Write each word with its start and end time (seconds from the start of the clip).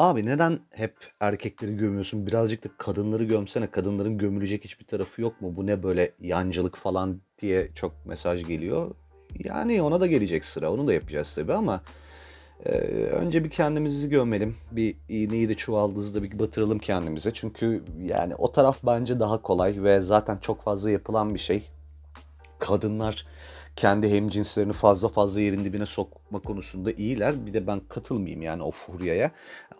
Abi 0.00 0.26
neden 0.26 0.60
hep 0.74 0.94
erkekleri 1.20 1.76
gömüyorsun? 1.76 2.26
Birazcık 2.26 2.64
da 2.64 2.68
kadınları 2.78 3.24
gömsene. 3.24 3.70
Kadınların 3.70 4.18
gömülecek 4.18 4.64
hiçbir 4.64 4.84
tarafı 4.84 5.22
yok 5.22 5.40
mu? 5.40 5.56
Bu 5.56 5.66
ne 5.66 5.82
böyle 5.82 6.12
yancılık 6.20 6.76
falan 6.76 7.20
diye 7.42 7.68
çok 7.74 8.06
mesaj 8.06 8.44
geliyor. 8.46 8.94
Yani 9.44 9.82
ona 9.82 10.00
da 10.00 10.06
gelecek 10.06 10.44
sıra. 10.44 10.72
Onu 10.72 10.86
da 10.86 10.92
yapacağız 10.92 11.34
tabii 11.34 11.52
ama 11.52 11.82
e, 12.64 12.70
önce 13.10 13.44
bir 13.44 13.50
kendimizi 13.50 14.08
gömelim. 14.08 14.56
Bir 14.72 14.96
iğneyi 15.08 15.48
de 15.48 15.54
çuvaldızda 15.54 16.22
bir 16.22 16.38
batıralım 16.38 16.78
kendimize. 16.78 17.30
Çünkü 17.34 17.82
yani 18.00 18.34
o 18.34 18.52
taraf 18.52 18.78
bence 18.86 19.20
daha 19.20 19.42
kolay 19.42 19.82
ve 19.82 20.02
zaten 20.02 20.38
çok 20.38 20.62
fazla 20.62 20.90
yapılan 20.90 21.34
bir 21.34 21.40
şey. 21.40 21.70
Kadınlar 22.58 23.26
kendi 23.76 24.10
hemcinslerini 24.10 24.72
fazla 24.72 25.08
fazla 25.08 25.40
yerin 25.40 25.64
dibine 25.64 25.86
sokma 25.86 26.38
konusunda 26.38 26.92
iyiler. 26.92 27.46
Bir 27.46 27.54
de 27.54 27.66
ben 27.66 27.80
katılmayayım 27.88 28.42
yani 28.42 28.62
o 28.62 28.70
furyaya. 28.70 29.30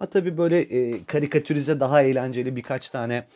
Ama 0.00 0.10
tabii 0.10 0.38
böyle 0.38 0.60
e, 0.60 1.04
karikatürize 1.04 1.80
daha 1.80 2.02
eğlenceli 2.02 2.56
birkaç 2.56 2.90
tane 2.90 3.26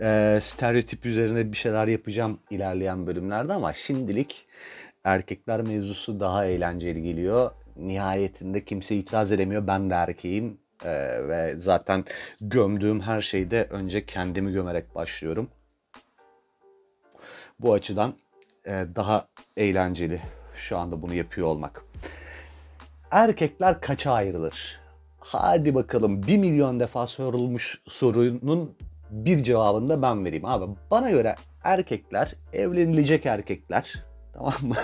e, 0.00 0.38
stereotip 0.42 1.06
üzerine 1.06 1.52
bir 1.52 1.56
şeyler 1.56 1.86
yapacağım 1.86 2.38
ilerleyen 2.50 3.06
bölümlerde 3.06 3.52
ama 3.52 3.72
şimdilik 3.72 4.46
erkekler 5.04 5.62
mevzusu 5.62 6.20
daha 6.20 6.46
eğlenceli 6.46 7.02
geliyor. 7.02 7.50
Nihayetinde 7.76 8.64
kimse 8.64 8.96
itiraz 8.96 9.32
edemiyor. 9.32 9.66
Ben 9.66 9.90
de 9.90 9.94
erkeğim 9.94 10.58
e, 10.84 11.28
ve 11.28 11.54
zaten 11.58 12.04
gömdüğüm 12.40 13.00
her 13.00 13.20
şeyde 13.20 13.66
önce 13.70 14.06
kendimi 14.06 14.52
gömerek 14.52 14.94
başlıyorum. 14.94 15.48
Bu 17.60 17.72
açıdan 17.72 18.14
e, 18.66 18.86
daha 18.96 19.28
eğlenceli 19.56 20.20
şu 20.54 20.78
anda 20.78 21.02
bunu 21.02 21.14
yapıyor 21.14 21.46
olmak. 21.46 21.84
Erkekler 23.10 23.80
kaça 23.80 24.12
ayrılır? 24.12 24.80
Hadi 25.18 25.74
bakalım 25.74 26.22
bir 26.22 26.36
milyon 26.36 26.80
defa 26.80 27.06
sorulmuş 27.06 27.82
sorunun 27.88 28.76
bir 29.10 29.42
cevabını 29.42 29.88
da 29.88 30.02
ben 30.02 30.24
vereyim 30.24 30.44
abi. 30.44 30.64
Bana 30.90 31.10
göre 31.10 31.34
erkekler 31.64 32.32
evlenilecek 32.52 33.26
erkekler 33.26 34.04
tamam 34.32 34.54
mı? 34.62 34.76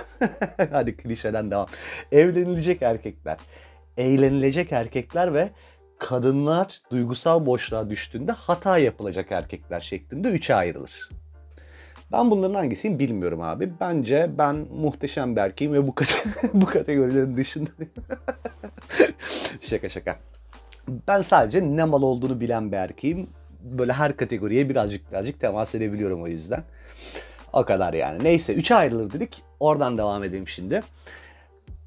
Hadi 0.71 0.97
klişeden 0.97 1.51
devam. 1.51 1.67
Evlenilecek 2.13 2.83
erkekler, 2.83 3.39
eğlenilecek 3.97 4.73
erkekler 4.73 5.35
ve 5.35 5.51
kadınlar 5.99 6.81
duygusal 6.91 7.47
boşluğa 7.47 7.91
düştüğünde 7.91 8.33
hata 8.33 8.79
yapılacak 8.79 9.33
erkekler 9.33 9.81
şeklinde 9.81 10.29
üçe 10.29 10.55
ayrılır. 10.55 11.09
Ben 12.13 12.31
bunların 12.31 12.55
hangisiyim 12.55 12.99
bilmiyorum 12.99 13.41
abi. 13.41 13.73
Bence 13.81 14.31
ben 14.39 14.57
muhteşem 14.57 15.37
bir 15.37 15.41
erkeğim 15.41 15.73
ve 15.73 15.87
bu, 15.87 15.95
kate 15.95 16.15
bu 16.55 16.67
kategorilerin 16.67 17.37
dışında. 17.37 17.71
şaka 19.61 19.89
şaka. 19.89 20.19
Ben 21.09 21.23
sadece 21.23 21.77
ne 21.77 21.85
mal 21.85 22.03
olduğunu 22.03 22.41
bilen 22.41 22.73
bir 22.73 22.77
erkeğim. 22.77 23.31
Böyle 23.63 23.93
her 23.93 24.17
kategoriye 24.17 24.69
birazcık 24.69 25.11
birazcık 25.11 25.41
temas 25.41 25.75
edebiliyorum 25.75 26.23
o 26.23 26.27
yüzden. 26.27 26.65
O 27.53 27.65
kadar 27.65 27.95
yani. 27.95 28.25
Neyse 28.25 28.55
3'e 28.55 28.77
ayrılır 28.77 29.13
dedik. 29.13 29.43
Oradan 29.61 29.99
devam 29.99 30.25
edelim 30.25 30.49
şimdi. 30.49 30.83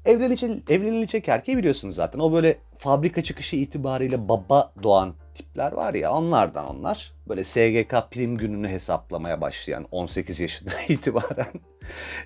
Evlenilecek, 0.04 0.70
evlenilecek 0.70 1.28
erkeği 1.28 1.58
biliyorsunuz 1.58 1.94
zaten. 1.94 2.18
O 2.18 2.32
böyle 2.32 2.56
fabrika 2.78 3.22
çıkışı 3.22 3.56
itibariyle 3.56 4.28
baba 4.28 4.72
doğan 4.82 5.14
tipler 5.36 5.72
var 5.72 5.94
ya 5.94 6.12
onlardan 6.12 6.76
onlar. 6.76 7.12
Böyle 7.28 7.44
SGK 7.44 8.10
prim 8.10 8.36
gününü 8.36 8.68
hesaplamaya 8.68 9.40
başlayan 9.40 9.86
18 9.90 10.40
yaşında 10.40 10.70
itibaren 10.88 11.46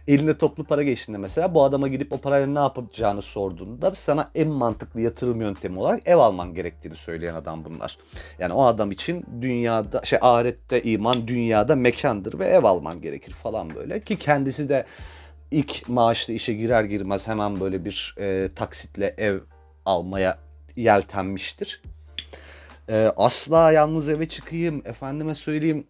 eline 0.08 0.38
toplu 0.38 0.64
para 0.64 0.82
geçtiğinde 0.82 1.18
mesela 1.18 1.54
bu 1.54 1.64
adama 1.64 1.88
gidip 1.88 2.12
o 2.12 2.18
parayla 2.18 2.46
ne 2.46 2.58
yapacağını 2.58 3.22
sorduğunda 3.22 3.94
sana 3.94 4.30
en 4.34 4.48
mantıklı 4.48 5.00
yatırım 5.00 5.40
yöntemi 5.40 5.78
olarak 5.78 6.08
ev 6.08 6.16
alman 6.16 6.54
gerektiğini 6.54 6.96
söyleyen 6.96 7.34
adam 7.34 7.64
bunlar. 7.64 7.98
Yani 8.38 8.52
o 8.52 8.64
adam 8.64 8.90
için 8.90 9.24
dünyada 9.40 10.00
şey 10.04 10.18
ahirette 10.22 10.82
iman 10.82 11.26
dünyada 11.26 11.76
mekandır 11.76 12.38
ve 12.38 12.46
ev 12.46 12.64
alman 12.64 13.02
gerekir 13.02 13.32
falan 13.32 13.74
böyle 13.74 14.00
ki 14.00 14.16
kendisi 14.16 14.68
de 14.68 14.86
ilk 15.50 15.88
maaşlı 15.88 16.32
işe 16.32 16.54
girer 16.54 16.84
girmez 16.84 17.28
hemen 17.28 17.60
böyle 17.60 17.84
bir 17.84 18.14
e, 18.18 18.48
taksitle 18.54 19.14
ev 19.18 19.38
almaya 19.84 20.38
yeltenmiştir. 20.76 21.82
E, 22.90 23.12
asla 23.16 23.72
yalnız 23.72 24.08
eve 24.08 24.28
çıkayım, 24.28 24.82
efendime 24.84 25.34
söyleyeyim 25.34 25.86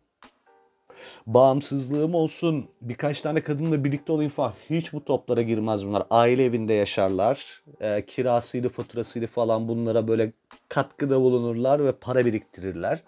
bağımsızlığım 1.27 2.15
olsun, 2.15 2.67
birkaç 2.81 3.21
tane 3.21 3.41
kadınla 3.41 3.85
birlikte 3.85 4.13
olayım 4.13 4.33
falan. 4.33 4.53
Hiç 4.71 4.93
bu 4.93 5.05
toplara 5.05 5.43
girmez 5.43 5.87
bunlar. 5.87 6.03
Aile 6.11 6.45
evinde 6.45 6.73
yaşarlar. 6.73 7.63
E, 7.81 8.07
kirasıydı, 8.07 8.69
faturasıydı 8.69 9.27
falan 9.27 9.69
bunlara 9.69 10.09
böyle 10.09 10.33
katkıda 10.69 11.21
bulunurlar 11.21 11.85
ve 11.85 11.93
para 11.93 12.27
biriktirirler. 12.27 13.03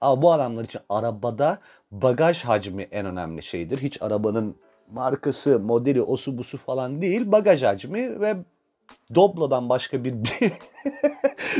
Ama 0.00 0.22
bu 0.22 0.32
adamlar 0.32 0.64
için 0.64 0.80
arabada 0.88 1.58
bagaj 1.90 2.44
hacmi 2.44 2.82
en 2.82 3.06
önemli 3.06 3.42
şeydir. 3.42 3.78
Hiç 3.78 4.02
arabanın 4.02 4.56
markası, 4.92 5.60
modeli, 5.60 6.02
osu 6.02 6.38
busu 6.38 6.58
falan 6.58 7.02
değil. 7.02 7.32
Bagaj 7.32 7.62
hacmi 7.62 8.20
ve 8.20 8.36
Doblo'dan 9.14 9.68
başka 9.68 10.04
bir 10.04 10.14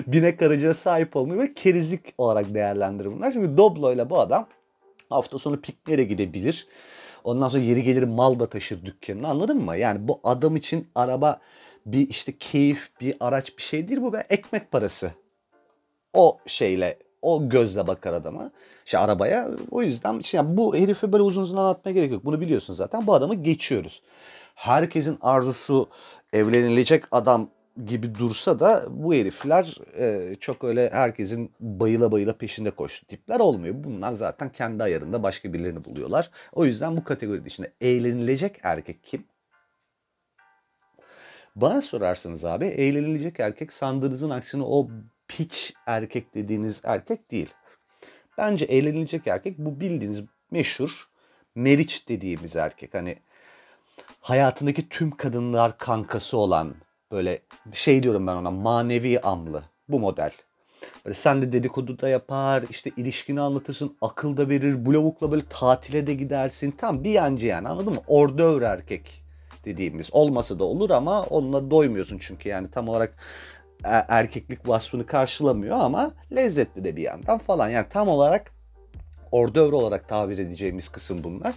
binek 0.06 0.43
aracına 0.43 0.75
sahip 0.75 1.16
olmuyor 1.16 1.43
ve 1.43 1.55
kerizlik 1.55 2.15
olarak 2.19 2.55
değerlendirir 2.55 3.12
bunlar. 3.12 3.33
Çünkü 3.33 3.56
Doblo 3.56 3.93
ile 3.93 4.11
bu 4.11 4.21
adam 4.21 4.47
hafta 5.11 5.38
sonu 5.38 5.61
pikniğe 5.61 6.05
gidebilir. 6.05 6.67
Ondan 7.25 7.49
sonra 7.49 7.62
yeri 7.62 7.83
gelir 7.83 8.03
mal 8.03 8.38
da 8.38 8.47
taşır 8.47 8.84
dükkanına 8.84 9.28
anladın 9.28 9.65
mı? 9.65 9.77
Yani 9.77 10.09
bu 10.09 10.21
adam 10.25 10.56
için 10.56 10.88
araba 10.94 11.41
bir 11.87 12.09
işte 12.09 12.38
keyif, 12.38 12.91
bir 13.00 13.15
araç 13.21 13.59
bir 13.59 13.62
şey 13.62 13.88
değil 13.88 14.00
bu 14.00 14.12
be 14.12 14.27
ekmek 14.31 14.71
parası. 14.71 15.11
O 16.12 16.38
şeyle 16.47 16.99
o 17.22 17.49
gözle 17.49 17.87
bakar 17.87 18.12
adama. 18.12 18.50
Şey 18.84 19.00
arabaya. 19.00 19.50
O 19.71 19.83
yüzden 19.83 20.19
işte 20.19 20.37
yani 20.37 20.56
bu 20.56 20.77
herifi 20.77 21.12
böyle 21.12 21.22
uzun 21.22 21.43
uzun 21.43 21.56
anlatmaya 21.56 21.93
gerek 21.93 22.12
yok. 22.12 22.25
Bunu 22.25 22.41
biliyorsun 22.41 22.75
zaten. 22.75 23.06
Bu 23.06 23.15
adamı 23.15 23.34
geçiyoruz. 23.34 24.03
Herkesin 24.59 25.19
arzusu 25.21 25.89
evlenilecek 26.33 27.05
adam 27.11 27.51
gibi 27.87 28.15
dursa 28.15 28.61
da 28.61 28.87
bu 28.91 29.15
herifler 29.15 29.77
e, 29.99 30.35
çok 30.41 30.65
öyle 30.65 30.91
herkesin 30.91 31.53
bayıla 31.61 32.13
bayıla 32.13 32.39
peşinde 32.39 32.71
koştu 32.71 33.07
tipler 33.07 33.41
olmuyor. 33.41 33.75
Bunlar 33.79 34.13
zaten 34.13 34.53
kendi 34.53 34.83
ayarında 34.83 35.23
başka 35.23 35.53
birilerini 35.53 35.85
buluyorlar. 35.85 36.31
O 36.53 36.65
yüzden 36.65 36.97
bu 36.97 37.05
kategoride 37.05 37.47
içinde 37.47 37.73
eğlenilecek 37.81 38.61
erkek 38.63 39.05
kim? 39.05 39.25
Bana 41.57 41.83
sorarsanız 41.83 42.45
abi 42.45 42.67
eğlenilecek 42.67 43.41
erkek 43.41 43.73
sandığınızın 43.73 44.31
aksine 44.31 44.63
o 44.63 44.89
piç 45.29 45.75
erkek 45.87 46.35
dediğiniz 46.35 46.81
erkek 46.85 47.31
değil. 47.31 47.51
Bence 48.39 48.65
eğlenilecek 48.65 49.27
erkek 49.27 49.59
bu 49.59 49.81
bildiğiniz 49.81 50.23
meşhur 50.51 51.09
Meriç 51.55 52.09
dediğimiz 52.09 52.57
erkek. 52.57 52.95
Hani 52.95 53.17
hayatındaki 54.21 54.89
tüm 54.89 55.11
kadınlar 55.11 55.79
kankası 55.79 56.37
olan 56.37 56.75
böyle 57.12 57.43
şey 57.73 58.03
diyorum 58.03 58.27
ben 58.27 58.37
ona 58.37 58.51
manevi 58.51 59.21
amlı 59.21 59.62
bu 59.89 60.01
model. 60.01 60.33
Böyle 61.05 61.15
sen 61.15 61.43
de 61.43 61.53
dedikodu 61.53 62.01
da 62.01 62.09
yapar, 62.09 62.65
işte 62.71 62.91
ilişkini 62.97 63.41
anlatırsın, 63.41 63.97
akıl 64.01 64.37
da 64.37 64.49
verir, 64.49 64.87
bu 64.87 64.95
lavukla 64.95 65.31
böyle 65.31 65.43
tatile 65.51 66.06
de 66.06 66.15
gidersin. 66.15 66.71
Tam 66.71 67.05
bir 67.05 67.11
yancı 67.11 67.47
yani 67.47 67.69
anladın 67.69 67.93
mı? 67.93 68.01
Ordöver 68.06 68.62
erkek 68.62 69.25
dediğimiz. 69.65 70.09
Olmasa 70.12 70.59
da 70.59 70.65
olur 70.65 70.91
ama 70.91 71.23
onunla 71.23 71.71
doymuyorsun 71.71 72.19
çünkü 72.21 72.49
yani 72.49 72.71
tam 72.71 72.89
olarak 72.89 73.15
e, 73.85 73.91
erkeklik 74.09 74.69
vasfını 74.69 75.06
karşılamıyor 75.06 75.81
ama 75.81 76.11
lezzetli 76.37 76.85
de 76.85 76.97
bir 76.97 77.03
yandan 77.03 77.39
falan. 77.39 77.69
Yani 77.69 77.87
tam 77.91 78.09
olarak 78.09 78.53
ordövr 79.32 79.73
olarak 79.73 80.09
tabir 80.09 80.38
edeceğimiz 80.38 80.88
kısım 80.88 81.25
bunlar. 81.25 81.55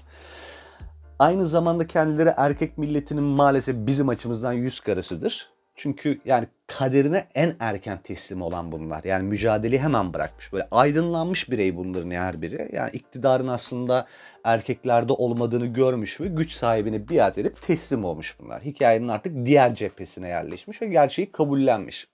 Aynı 1.22 1.48
zamanda 1.48 1.88
kendileri 1.88 2.34
erkek 2.38 2.78
milletinin 2.78 3.24
maalesef 3.24 3.76
bizim 3.76 4.10
açımızdan 4.10 4.54
yüz 4.54 4.80
karasıdır. 4.80 5.50
Çünkü 5.76 6.22
yani 6.26 6.48
kaderine 6.68 7.28
en 7.36 7.56
erken 7.60 7.98
teslim 7.98 8.42
olan 8.42 8.72
bunlar. 8.72 9.04
Yani 9.04 9.24
mücadeleyi 9.24 9.82
hemen 9.82 10.14
bırakmış. 10.14 10.54
Böyle 10.54 10.68
aydınlanmış 10.72 11.52
birey 11.52 11.78
bunların 11.78 12.12
her 12.12 12.42
biri. 12.42 12.70
Yani 12.74 12.92
iktidarın 12.94 13.48
aslında 13.48 14.08
erkeklerde 14.44 15.14
olmadığını 15.14 15.66
görmüş 15.66 16.22
ve 16.22 16.28
güç 16.28 16.52
sahibine 16.52 17.10
biat 17.10 17.38
edip 17.38 17.62
teslim 17.62 18.06
olmuş 18.06 18.36
bunlar. 18.40 18.62
Hikayenin 18.62 19.08
artık 19.08 19.46
diğer 19.46 19.76
cephesine 19.76 20.28
yerleşmiş 20.28 20.82
ve 20.82 20.88
gerçeği 20.88 21.32
kabullenmiş. 21.32 22.08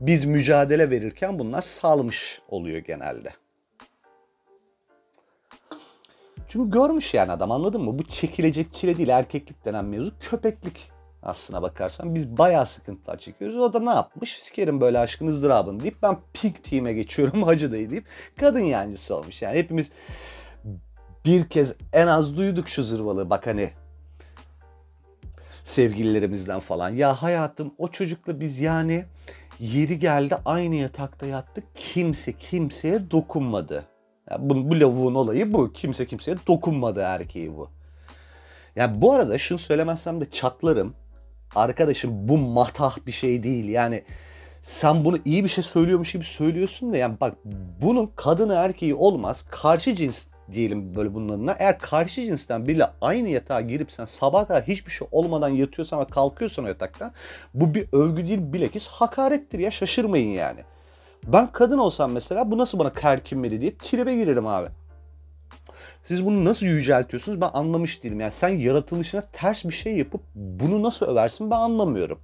Biz 0.00 0.24
mücadele 0.24 0.90
verirken 0.90 1.38
bunlar 1.38 1.62
salmış 1.62 2.40
oluyor 2.48 2.78
genelde. 2.78 3.32
Çünkü 6.48 6.70
görmüş 6.70 7.14
yani 7.14 7.32
adam 7.32 7.52
anladın 7.52 7.82
mı? 7.82 7.98
Bu 7.98 8.04
çekilecek 8.04 8.74
çile 8.74 8.98
değil 8.98 9.08
erkeklik 9.08 9.64
denen 9.64 9.84
mevzu 9.84 10.12
köpeklik 10.20 10.90
aslına 11.22 11.62
bakarsan. 11.62 12.14
Biz 12.14 12.38
bayağı 12.38 12.66
sıkıntılar 12.66 13.18
çekiyoruz. 13.18 13.58
O 13.58 13.72
da 13.72 13.80
ne 13.80 13.90
yapmış? 13.90 14.38
Sikerim 14.38 14.80
böyle 14.80 14.98
aşkın 14.98 15.26
ızdırabını 15.26 15.80
deyip 15.80 16.02
ben 16.02 16.16
pink 16.32 16.64
team'e 16.64 16.92
geçiyorum 16.92 17.42
hacı 17.46 17.72
dayı 17.72 17.90
deyip 17.90 18.04
kadın 18.40 18.60
yancısı 18.60 19.16
olmuş. 19.16 19.42
Yani 19.42 19.58
hepimiz 19.58 19.92
bir 21.24 21.46
kez 21.46 21.76
en 21.92 22.06
az 22.06 22.36
duyduk 22.36 22.68
şu 22.68 22.82
zırvalığı. 22.82 23.30
Bak 23.30 23.46
hani 23.46 23.70
sevgililerimizden 25.64 26.60
falan. 26.60 26.90
Ya 26.90 27.22
hayatım 27.22 27.74
o 27.78 27.88
çocukla 27.88 28.40
biz 28.40 28.60
yani 28.60 29.04
Yeri 29.60 29.98
geldi 29.98 30.36
aynı 30.44 30.74
yatakta 30.74 31.26
yattık. 31.26 31.64
Kimse 31.74 32.32
kimseye 32.32 33.10
dokunmadı. 33.10 33.86
Yani 34.30 34.50
bu, 34.50 34.70
bu 34.70 34.80
lavuğun 34.80 35.14
olayı 35.14 35.52
bu. 35.52 35.72
Kimse 35.72 36.06
kimseye 36.06 36.36
dokunmadı 36.46 37.00
erkeği 37.00 37.56
bu. 37.56 37.70
Yani 38.76 39.00
bu 39.00 39.12
arada 39.12 39.38
şunu 39.38 39.58
söylemezsem 39.58 40.20
de 40.20 40.30
çatlarım. 40.30 40.94
Arkadaşım 41.54 42.28
bu 42.28 42.38
matah 42.38 42.98
bir 43.06 43.12
şey 43.12 43.42
değil. 43.42 43.68
Yani 43.68 44.04
sen 44.62 45.04
bunu 45.04 45.18
iyi 45.24 45.44
bir 45.44 45.48
şey 45.48 45.64
söylüyormuş 45.64 46.12
gibi 46.12 46.24
söylüyorsun 46.24 46.92
da 46.92 46.96
yani 46.96 47.16
bak 47.20 47.34
bunun 47.82 48.10
kadını 48.16 48.54
erkeği 48.54 48.94
olmaz. 48.94 49.44
Karşı 49.50 49.96
cins 49.96 50.26
diyelim 50.52 50.94
böyle 50.94 51.14
bunun. 51.14 51.50
Eğer 51.58 51.78
karşı 51.78 52.22
cinsten 52.22 52.66
biriyle 52.68 52.86
aynı 53.00 53.28
yatağa 53.28 53.60
girip 53.60 53.92
sen 53.92 54.04
sabah 54.04 54.48
kadar 54.48 54.62
hiçbir 54.62 54.90
şey 54.90 55.08
olmadan 55.10 55.48
yatıyorsan 55.48 56.00
ve 56.00 56.04
kalkıyorsan 56.04 56.64
o 56.64 56.68
yataktan 56.68 57.12
bu 57.54 57.74
bir 57.74 57.88
övgü 57.92 58.26
değil 58.26 58.40
bilakis 58.42 58.86
hakarettir 58.86 59.58
ya 59.58 59.70
şaşırmayın 59.70 60.30
yani. 60.30 60.60
Ben 61.26 61.52
kadın 61.52 61.78
olsam 61.78 62.12
mesela 62.12 62.50
bu 62.50 62.58
nasıl 62.58 62.78
bana 62.78 62.92
kerkinmeli 62.92 63.60
diye 63.60 63.76
tribe 63.76 64.14
girerim 64.14 64.46
abi. 64.46 64.68
Siz 66.02 66.26
bunu 66.26 66.44
nasıl 66.44 66.66
yüceltiyorsunuz 66.66 67.40
ben 67.40 67.50
anlamış 67.52 68.02
değilim. 68.02 68.20
Yani 68.20 68.32
sen 68.32 68.48
yaratılışına 68.48 69.22
ters 69.32 69.64
bir 69.64 69.74
şey 69.74 69.96
yapıp 69.96 70.20
bunu 70.34 70.82
nasıl 70.82 71.06
översin 71.06 71.50
ben 71.50 71.56
anlamıyorum. 71.56 72.20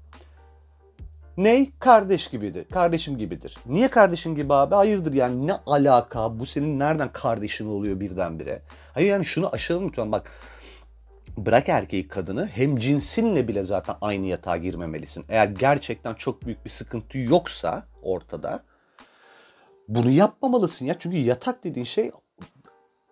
Ney? 1.36 1.70
Kardeş 1.78 2.28
gibidir. 2.28 2.64
Kardeşim 2.64 3.18
gibidir. 3.18 3.56
Niye 3.66 3.88
kardeşim 3.88 4.36
gibi 4.36 4.54
abi? 4.54 4.74
Hayırdır 4.74 5.12
yani 5.12 5.46
ne 5.46 5.52
alaka? 5.66 6.38
Bu 6.38 6.46
senin 6.46 6.78
nereden 6.78 7.12
kardeşin 7.12 7.66
oluyor 7.66 8.00
birdenbire? 8.00 8.62
Hayır 8.94 9.08
yani 9.08 9.24
şunu 9.24 9.48
aşalım 9.52 9.88
lütfen 9.88 10.12
bak. 10.12 10.30
Bırak 11.36 11.68
erkeği 11.68 12.08
kadını 12.08 12.46
hem 12.46 12.76
cinsinle 12.76 13.48
bile 13.48 13.64
zaten 13.64 13.96
aynı 14.00 14.26
yatağa 14.26 14.56
girmemelisin. 14.56 15.24
Eğer 15.28 15.46
gerçekten 15.46 16.14
çok 16.14 16.46
büyük 16.46 16.64
bir 16.64 16.70
sıkıntı 16.70 17.18
yoksa 17.18 17.86
ortada 18.02 18.62
bunu 19.90 20.10
yapmamalısın 20.10 20.86
ya. 20.86 20.94
Çünkü 20.98 21.16
yatak 21.16 21.64
dediğin 21.64 21.84
şey 21.84 22.10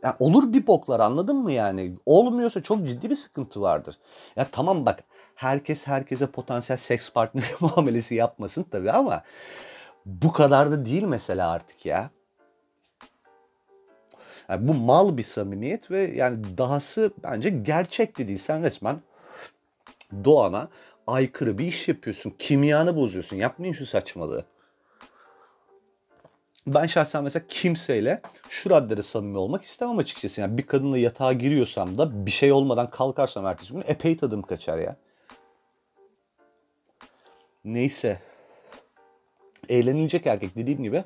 yani 0.02 0.14
olur 0.18 0.52
bir 0.52 0.66
boklar 0.66 1.00
anladın 1.00 1.36
mı 1.36 1.52
yani? 1.52 1.96
Olmuyorsa 2.06 2.62
çok 2.62 2.88
ciddi 2.88 3.10
bir 3.10 3.14
sıkıntı 3.14 3.60
vardır. 3.60 3.98
Ya 4.36 4.46
tamam 4.52 4.86
bak 4.86 5.04
herkes 5.34 5.86
herkese 5.86 6.26
potansiyel 6.26 6.78
seks 6.78 7.10
partneri 7.12 7.46
muamelesi 7.60 8.14
yapmasın 8.14 8.66
tabii 8.70 8.92
ama 8.92 9.22
bu 10.06 10.32
kadar 10.32 10.70
da 10.70 10.84
değil 10.84 11.02
mesela 11.02 11.50
artık 11.50 11.86
ya. 11.86 12.10
Yani 14.48 14.68
bu 14.68 14.74
mal 14.74 15.16
bir 15.16 15.22
samimiyet 15.22 15.90
ve 15.90 16.12
yani 16.16 16.58
dahası 16.58 17.12
bence 17.22 17.50
gerçek 17.50 18.18
de. 18.18 18.38
Sen 18.38 18.62
resmen 18.62 19.00
doğana 20.24 20.68
aykırı 21.06 21.58
bir 21.58 21.66
iş 21.66 21.88
yapıyorsun. 21.88 22.34
Kimyanı 22.38 22.96
bozuyorsun. 22.96 23.36
Yapmayın 23.36 23.72
şu 23.72 23.86
saçmalığı. 23.86 24.44
Ben 26.74 26.86
şahsen 26.86 27.24
mesela 27.24 27.44
kimseyle 27.48 28.20
şu 28.48 28.70
raddede 28.70 29.02
samimi 29.02 29.38
olmak 29.38 29.64
istemem 29.64 29.98
açıkçası. 29.98 30.40
Yani 30.40 30.58
bir 30.58 30.66
kadınla 30.66 30.98
yatağa 30.98 31.32
giriyorsam 31.32 31.98
da 31.98 32.26
bir 32.26 32.30
şey 32.30 32.52
olmadan 32.52 32.90
kalkarsam 32.90 33.46
ertesi 33.46 33.72
gün 33.72 33.84
epey 33.86 34.16
tadım 34.16 34.42
kaçar 34.42 34.78
ya. 34.78 34.96
Neyse. 37.64 38.18
Eğlenilecek 39.68 40.26
erkek 40.26 40.56
dediğim 40.56 40.82
gibi 40.82 41.04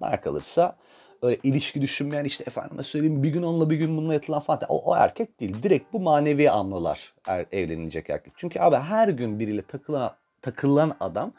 bana 0.00 0.20
kalırsa 0.20 0.76
öyle 1.22 1.38
ilişki 1.42 1.82
düşünmeyen 1.82 2.24
işte 2.24 2.44
efendime 2.46 2.82
söyleyeyim 2.82 3.22
bir 3.22 3.30
gün 3.30 3.42
onunla 3.42 3.70
bir 3.70 3.76
gün 3.76 3.96
bununla 3.96 4.14
yatılan 4.14 4.40
falan. 4.40 4.60
O, 4.68 4.90
o 4.90 4.96
erkek 4.96 5.40
değil. 5.40 5.62
Direkt 5.62 5.92
bu 5.92 6.00
manevi 6.00 6.50
anlılar 6.50 7.14
er, 7.26 7.46
evlenilecek 7.52 8.10
erkek. 8.10 8.32
Çünkü 8.36 8.60
abi 8.60 8.76
her 8.76 9.08
gün 9.08 9.38
biriyle 9.38 9.62
takılan, 9.62 10.16
takılan 10.42 10.96
adam 11.00 11.32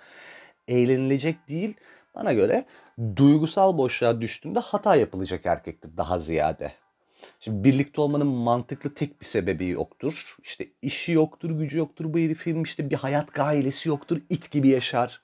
eğlenilecek 0.67 1.49
değil. 1.49 1.73
Bana 2.15 2.33
göre 2.33 2.65
duygusal 3.15 3.77
boşluğa 3.77 4.21
düştüğünde 4.21 4.59
hata 4.59 4.95
yapılacak 4.95 5.45
erkektir 5.45 5.97
daha 5.97 6.19
ziyade. 6.19 6.71
Şimdi 7.39 7.63
birlikte 7.63 8.01
olmanın 8.01 8.27
mantıklı 8.27 8.93
tek 8.93 9.21
bir 9.21 9.25
sebebi 9.25 9.67
yoktur. 9.67 10.37
İşte 10.43 10.67
işi 10.81 11.11
yoktur, 11.11 11.49
gücü 11.49 11.77
yoktur 11.77 12.13
bu 12.13 12.17
herifin. 12.17 12.63
işte 12.63 12.89
bir 12.89 12.95
hayat 12.95 13.33
gailesi 13.33 13.89
yoktur, 13.89 14.21
it 14.29 14.51
gibi 14.51 14.67
yaşar. 14.67 15.21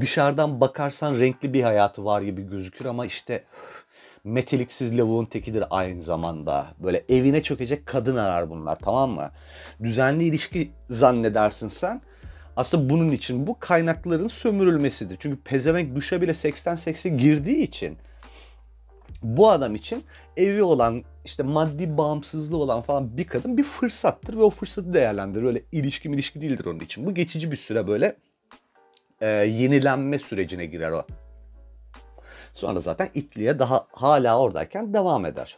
Dışarıdan 0.00 0.60
bakarsan 0.60 1.18
renkli 1.18 1.52
bir 1.52 1.62
hayatı 1.62 2.04
var 2.04 2.22
gibi 2.22 2.48
gözükür 2.48 2.84
ama 2.84 3.06
işte 3.06 3.44
meteliksiz 4.24 4.98
lavuğun 4.98 5.24
tekidir 5.24 5.64
aynı 5.70 6.02
zamanda. 6.02 6.66
Böyle 6.78 7.04
evine 7.08 7.42
çökecek 7.42 7.86
kadın 7.86 8.16
arar 8.16 8.50
bunlar 8.50 8.76
tamam 8.76 9.10
mı? 9.10 9.30
Düzenli 9.82 10.24
ilişki 10.24 10.70
zannedersin 10.88 11.68
sen. 11.68 12.02
Aslında 12.60 12.90
bunun 12.90 13.08
için 13.08 13.46
bu 13.46 13.58
kaynakların 13.58 14.26
sömürülmesidir. 14.28 15.16
Çünkü 15.20 15.42
pezevenk 15.42 15.96
duşa 15.96 16.20
bile 16.20 16.34
seksten 16.34 16.76
sekse 16.76 17.08
girdiği 17.08 17.62
için 17.62 17.98
bu 19.22 19.50
adam 19.50 19.74
için 19.74 20.04
evi 20.36 20.62
olan 20.62 21.04
işte 21.24 21.42
maddi 21.42 21.98
bağımsızlığı 21.98 22.56
olan 22.56 22.82
falan 22.82 23.16
bir 23.16 23.26
kadın 23.26 23.58
bir 23.58 23.64
fırsattır 23.64 24.36
ve 24.36 24.42
o 24.42 24.50
fırsatı 24.50 24.94
değerlendirir. 24.94 25.44
Öyle 25.44 25.62
ilişki 25.72 26.08
ilişki 26.08 26.40
değildir 26.40 26.64
onun 26.64 26.80
için. 26.80 27.06
Bu 27.06 27.14
geçici 27.14 27.52
bir 27.52 27.56
süre 27.56 27.86
böyle 27.86 28.16
e, 29.20 29.26
yenilenme 29.28 30.18
sürecine 30.18 30.66
girer 30.66 30.90
o. 30.90 31.06
Sonra 32.52 32.80
zaten 32.80 33.08
itliğe 33.14 33.58
daha 33.58 33.86
hala 33.92 34.40
oradayken 34.40 34.94
devam 34.94 35.26
eder. 35.26 35.56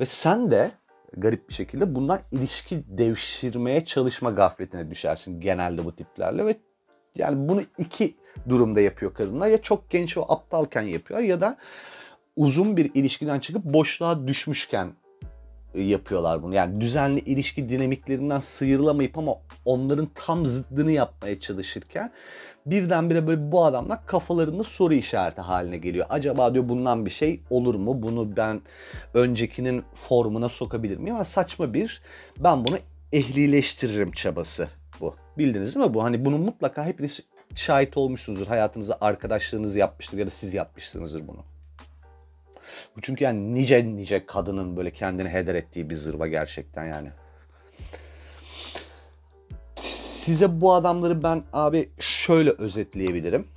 Ve 0.00 0.06
sen 0.06 0.50
de 0.50 0.70
garip 1.16 1.48
bir 1.48 1.54
şekilde 1.54 1.94
bundan 1.94 2.20
ilişki 2.30 2.84
devşirmeye 2.86 3.84
çalışma 3.84 4.30
gafletine 4.30 4.90
düşersin 4.90 5.40
genelde 5.40 5.84
bu 5.84 5.96
tiplerle 5.96 6.46
ve 6.46 6.56
yani 7.14 7.48
bunu 7.48 7.62
iki 7.78 8.14
durumda 8.48 8.80
yapıyor 8.80 9.14
kadınlar. 9.14 9.48
Ya 9.48 9.62
çok 9.62 9.90
genç 9.90 10.16
ve 10.16 10.22
aptalken 10.28 10.82
yapıyor 10.82 11.20
ya 11.20 11.40
da 11.40 11.58
uzun 12.36 12.76
bir 12.76 12.90
ilişkiden 12.94 13.40
çıkıp 13.40 13.64
boşluğa 13.64 14.28
düşmüşken 14.28 14.92
yapıyorlar 15.74 16.42
bunu. 16.42 16.54
Yani 16.54 16.80
düzenli 16.80 17.20
ilişki 17.20 17.68
dinamiklerinden 17.68 18.40
sıyrılamayıp 18.40 19.18
ama 19.18 19.34
onların 19.64 20.08
tam 20.14 20.46
zıddını 20.46 20.92
yapmaya 20.92 21.40
çalışırken 21.40 22.12
birdenbire 22.66 23.26
böyle 23.26 23.52
bu 23.52 23.64
adamlar 23.64 24.06
kafalarında 24.06 24.64
soru 24.64 24.94
işareti 24.94 25.40
haline 25.40 25.76
geliyor. 25.76 26.06
Acaba 26.08 26.54
diyor 26.54 26.68
bundan 26.68 27.06
bir 27.06 27.10
şey 27.10 27.40
olur 27.50 27.74
mu? 27.74 28.02
Bunu 28.02 28.36
ben 28.36 28.60
öncekinin 29.14 29.84
formuna 29.94 30.48
sokabilir 30.48 30.96
miyim? 30.96 31.14
Ama 31.14 31.24
saçma 31.24 31.74
bir 31.74 32.02
ben 32.38 32.64
bunu 32.64 32.78
ehlileştiririm 33.12 34.12
çabası 34.12 34.68
bu. 35.00 35.16
Bildiniz 35.38 35.74
değil 35.74 35.86
mi 35.86 35.94
bu? 35.94 36.04
Hani 36.04 36.24
bunu 36.24 36.38
mutlaka 36.38 36.84
hepiniz 36.84 37.20
şahit 37.54 37.96
olmuşsunuzdur. 37.96 38.46
Hayatınızda 38.46 38.98
arkadaşlarınız 39.00 39.76
yapmıştır 39.76 40.18
ya 40.18 40.26
da 40.26 40.30
siz 40.30 40.54
yapmışsınızdır 40.54 41.28
bunu. 41.28 41.44
Bu 42.96 43.00
çünkü 43.00 43.24
yani 43.24 43.54
nice 43.54 43.86
nice 43.86 44.26
kadının 44.26 44.76
böyle 44.76 44.90
kendini 44.90 45.28
heder 45.28 45.54
ettiği 45.54 45.90
bir 45.90 45.94
zırva 45.94 46.26
gerçekten 46.26 46.84
yani. 46.84 47.08
Size 50.26 50.60
bu 50.60 50.74
adamları 50.74 51.22
ben 51.22 51.44
abi 51.52 51.90
şöyle 51.98 52.50
özetleyebilirim. 52.50 53.48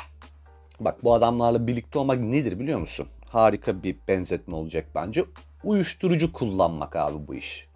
Bak 0.80 1.04
bu 1.04 1.14
adamlarla 1.14 1.68
birlikte 1.68 2.00
olmak 2.00 2.20
nedir 2.20 2.60
biliyor 2.60 2.80
musun? 2.80 3.08
Harika 3.30 3.84
bir 3.84 3.96
benzetme 4.08 4.56
olacak 4.56 4.86
bence. 4.96 5.26
Uyuşturucu 5.64 6.34
kullanmak 6.34 6.96
abi 6.96 7.28
bu 7.28 7.36
iş. 7.36 7.68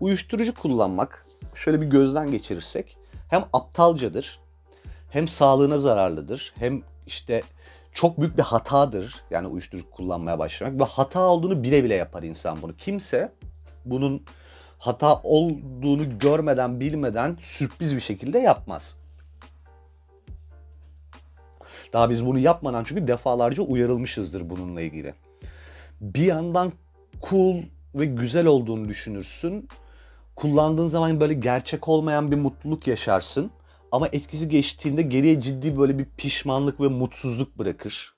Uyuşturucu 0.00 0.54
kullanmak 0.54 1.26
şöyle 1.54 1.80
bir 1.80 1.86
gözden 1.86 2.30
geçirirsek 2.30 2.96
hem 3.28 3.44
aptalcadır 3.52 4.40
hem 5.10 5.28
sağlığına 5.28 5.78
zararlıdır 5.78 6.52
hem 6.56 6.82
işte 7.06 7.42
çok 7.92 8.20
büyük 8.20 8.38
bir 8.38 8.42
hatadır. 8.42 9.14
Yani 9.30 9.48
uyuşturucu 9.48 9.90
kullanmaya 9.90 10.38
başlamak 10.38 10.80
ve 10.80 10.84
hata 10.84 11.20
olduğunu 11.20 11.62
bile 11.62 11.84
bile 11.84 11.94
yapar 11.94 12.22
insan 12.22 12.62
bunu. 12.62 12.76
Kimse 12.76 13.32
bunun 13.84 14.22
hata 14.78 15.20
olduğunu 15.22 16.18
görmeden 16.18 16.80
bilmeden 16.80 17.36
sürpriz 17.42 17.96
bir 17.96 18.00
şekilde 18.00 18.38
yapmaz. 18.38 18.96
Daha 21.92 22.10
biz 22.10 22.26
bunu 22.26 22.38
yapmadan 22.38 22.84
çünkü 22.84 23.08
defalarca 23.08 23.62
uyarılmışızdır 23.62 24.50
bununla 24.50 24.80
ilgili. 24.80 25.14
Bir 26.00 26.24
yandan 26.24 26.72
cool 27.30 27.62
ve 27.94 28.04
güzel 28.04 28.46
olduğunu 28.46 28.88
düşünürsün. 28.88 29.68
Kullandığın 30.36 30.86
zaman 30.86 31.20
böyle 31.20 31.34
gerçek 31.34 31.88
olmayan 31.88 32.30
bir 32.30 32.36
mutluluk 32.36 32.86
yaşarsın. 32.86 33.50
Ama 33.92 34.08
etkisi 34.12 34.48
geçtiğinde 34.48 35.02
geriye 35.02 35.40
ciddi 35.40 35.78
böyle 35.78 35.98
bir 35.98 36.06
pişmanlık 36.16 36.80
ve 36.80 36.88
mutsuzluk 36.88 37.58
bırakır. 37.58 38.16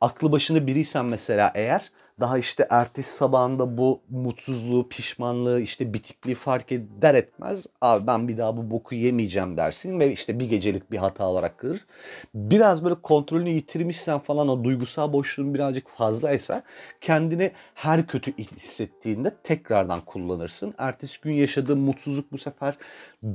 Aklı 0.00 0.32
başında 0.32 0.66
biriysen 0.66 1.04
mesela 1.04 1.52
eğer 1.54 1.90
daha 2.20 2.38
işte 2.38 2.66
ertesi 2.70 3.14
sabahında 3.16 3.78
bu 3.78 4.02
mutsuzluğu, 4.10 4.88
pişmanlığı, 4.88 5.60
işte 5.60 5.94
bitikliği 5.94 6.34
fark 6.34 6.72
eder 6.72 7.14
etmez. 7.14 7.66
Abi 7.80 8.06
ben 8.06 8.28
bir 8.28 8.38
daha 8.38 8.56
bu 8.56 8.70
boku 8.70 8.94
yemeyeceğim 8.94 9.56
dersin 9.56 10.00
ve 10.00 10.12
işte 10.12 10.40
bir 10.40 10.50
gecelik 10.50 10.90
bir 10.90 10.96
hata 10.96 11.26
olarak 11.26 11.58
kırır. 11.58 11.86
Biraz 12.34 12.84
böyle 12.84 12.94
kontrolünü 12.94 13.50
yitirmişsen 13.50 14.18
falan 14.18 14.48
o 14.48 14.64
duygusal 14.64 15.12
boşluğun 15.12 15.54
birazcık 15.54 15.88
fazlaysa 15.88 16.62
kendini 17.00 17.52
her 17.74 18.06
kötü 18.06 18.36
hissettiğinde 18.38 19.34
tekrardan 19.42 20.00
kullanırsın. 20.00 20.74
Ertesi 20.78 21.20
gün 21.20 21.32
yaşadığın 21.32 21.78
mutsuzluk 21.78 22.32
bu 22.32 22.38
sefer 22.38 22.74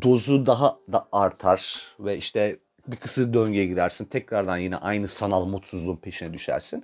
dozu 0.01 0.45
daha 0.45 0.77
da 0.91 1.07
artar 1.11 1.87
ve 1.99 2.17
işte 2.17 2.59
bir 2.87 2.95
kısır 2.95 3.33
döngüye 3.33 3.65
girersin. 3.65 4.05
Tekrardan 4.05 4.57
yine 4.57 4.77
aynı 4.77 5.07
sanal 5.07 5.45
mutsuzluğun 5.45 5.95
peşine 5.95 6.33
düşersin. 6.33 6.83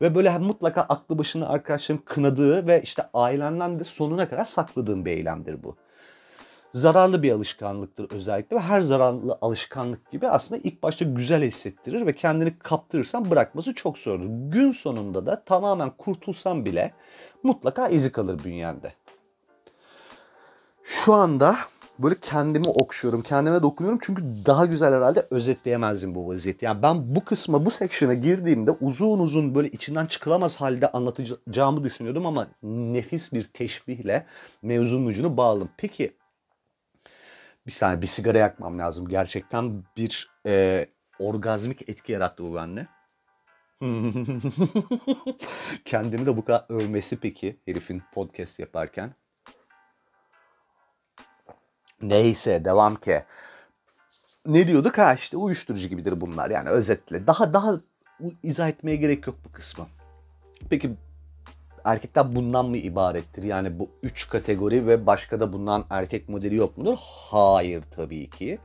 Ve 0.00 0.14
böyle 0.14 0.38
mutlaka 0.38 0.80
aklı 0.80 1.18
başında 1.18 1.48
arkadaşların 1.48 2.04
kınadığı 2.04 2.66
ve 2.66 2.82
işte 2.82 3.02
ailenden 3.14 3.80
de 3.80 3.84
sonuna 3.84 4.28
kadar 4.28 4.44
sakladığın 4.44 5.04
bir 5.04 5.10
eylemdir 5.10 5.62
bu. 5.62 5.76
Zararlı 6.74 7.22
bir 7.22 7.32
alışkanlıktır 7.32 8.10
özellikle 8.10 8.56
ve 8.56 8.60
her 8.60 8.80
zararlı 8.80 9.38
alışkanlık 9.40 10.10
gibi 10.10 10.28
aslında 10.28 10.60
ilk 10.64 10.82
başta 10.82 11.04
güzel 11.04 11.42
hissettirir 11.42 12.06
ve 12.06 12.12
kendini 12.12 12.58
kaptırırsan 12.58 13.30
bırakması 13.30 13.74
çok 13.74 13.98
zordur. 13.98 14.26
Gün 14.28 14.72
sonunda 14.72 15.26
da 15.26 15.44
tamamen 15.44 15.90
kurtulsan 15.90 16.64
bile 16.64 16.94
mutlaka 17.42 17.88
izi 17.88 18.12
kalır 18.12 18.44
bünyende. 18.44 18.92
Şu 20.82 21.14
anda 21.14 21.56
böyle 21.98 22.20
kendimi 22.20 22.68
okşuyorum, 22.68 23.22
kendime 23.22 23.62
dokunuyorum 23.62 23.98
çünkü 24.02 24.24
daha 24.46 24.66
güzel 24.66 24.94
herhalde 24.94 25.26
özetleyemezdim 25.30 26.14
bu 26.14 26.28
vaziyeti. 26.28 26.64
Yani 26.64 26.82
ben 26.82 27.14
bu 27.16 27.24
kısma, 27.24 27.66
bu 27.66 27.70
section'a 27.70 28.14
girdiğimde 28.14 28.70
uzun 28.70 29.18
uzun 29.18 29.54
böyle 29.54 29.68
içinden 29.68 30.06
çıkılamaz 30.06 30.56
halde 30.56 30.92
anlatacağımı 30.92 31.84
düşünüyordum 31.84 32.26
ama 32.26 32.46
nefis 32.62 33.32
bir 33.32 33.44
teşbihle 33.44 34.26
mevzunun 34.62 35.06
ucunu 35.06 35.36
bağladım. 35.36 35.68
Peki 35.76 36.16
bir 37.66 37.72
saniye 37.72 38.02
bir 38.02 38.06
sigara 38.06 38.38
yakmam 38.38 38.78
lazım. 38.78 39.08
Gerçekten 39.08 39.84
bir 39.96 40.30
e, 40.46 40.86
orgazmik 41.18 41.88
etki 41.88 42.12
yarattı 42.12 42.44
bu 42.44 42.54
bende. 42.54 42.86
Kendimi 45.84 46.26
de 46.26 46.36
bu 46.36 46.44
kadar 46.44 46.64
övmesi 46.68 47.20
peki 47.20 47.56
herifin 47.66 48.02
podcast 48.14 48.58
yaparken. 48.58 49.14
Neyse 52.02 52.64
devam 52.64 52.94
ki. 52.94 53.22
Ne 54.46 54.66
diyorduk? 54.66 54.98
Ha 54.98 55.14
işte 55.14 55.36
uyuşturucu 55.36 55.88
gibidir 55.88 56.20
bunlar. 56.20 56.50
Yani 56.50 56.68
özetle. 56.68 57.26
Daha 57.26 57.52
daha 57.52 57.80
izah 58.42 58.68
etmeye 58.68 58.96
gerek 58.96 59.26
yok 59.26 59.36
bu 59.44 59.52
kısmı. 59.52 59.86
Peki 60.70 60.96
erkekler 61.84 62.34
bundan 62.34 62.66
mı 62.66 62.76
ibarettir? 62.76 63.42
Yani 63.42 63.78
bu 63.78 63.90
üç 64.02 64.28
kategori 64.28 64.86
ve 64.86 65.06
başka 65.06 65.40
da 65.40 65.52
bundan 65.52 65.84
erkek 65.90 66.28
modeli 66.28 66.54
yok 66.54 66.78
mudur? 66.78 66.96
Hayır 67.00 67.82
tabii 67.90 68.30
ki. 68.30 68.58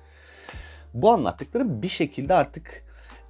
Bu 0.93 1.11
anlattıklarım 1.11 1.81
bir 1.81 1.89
şekilde 1.89 2.33
artık 2.33 2.83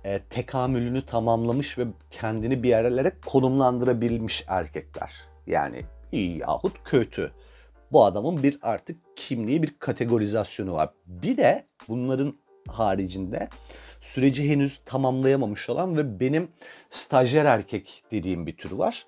e, 0.04 0.20
tekamülünü 0.20 1.06
tamamlamış 1.06 1.78
ve 1.78 1.86
kendini 2.12 2.64
bir 2.64 2.70
yerlere 2.70 3.12
konumlandırabilmiş 3.26 4.44
erkekler. 4.48 5.12
Yani 5.48 5.82
iyi 6.12 6.38
yahut 6.38 6.84
kötü 6.84 7.32
bu 7.92 8.06
adamın 8.06 8.44
bir 8.44 8.60
artık 8.62 8.98
kimliği, 9.16 9.64
bir 9.64 9.80
kategorizasyonu 9.80 10.74
var. 10.74 10.90
Bir 11.06 11.38
de 11.38 11.66
bunların 11.88 12.34
haricinde 12.68 13.50
süreci 14.02 14.50
henüz 14.50 14.82
tamamlayamamış 14.86 15.70
olan 15.70 15.98
ve 15.98 16.20
benim 16.20 16.48
stajyer 16.90 17.46
erkek 17.46 18.04
dediğim 18.12 18.48
bir 18.48 18.58
tür 18.58 18.72
var. 18.72 19.06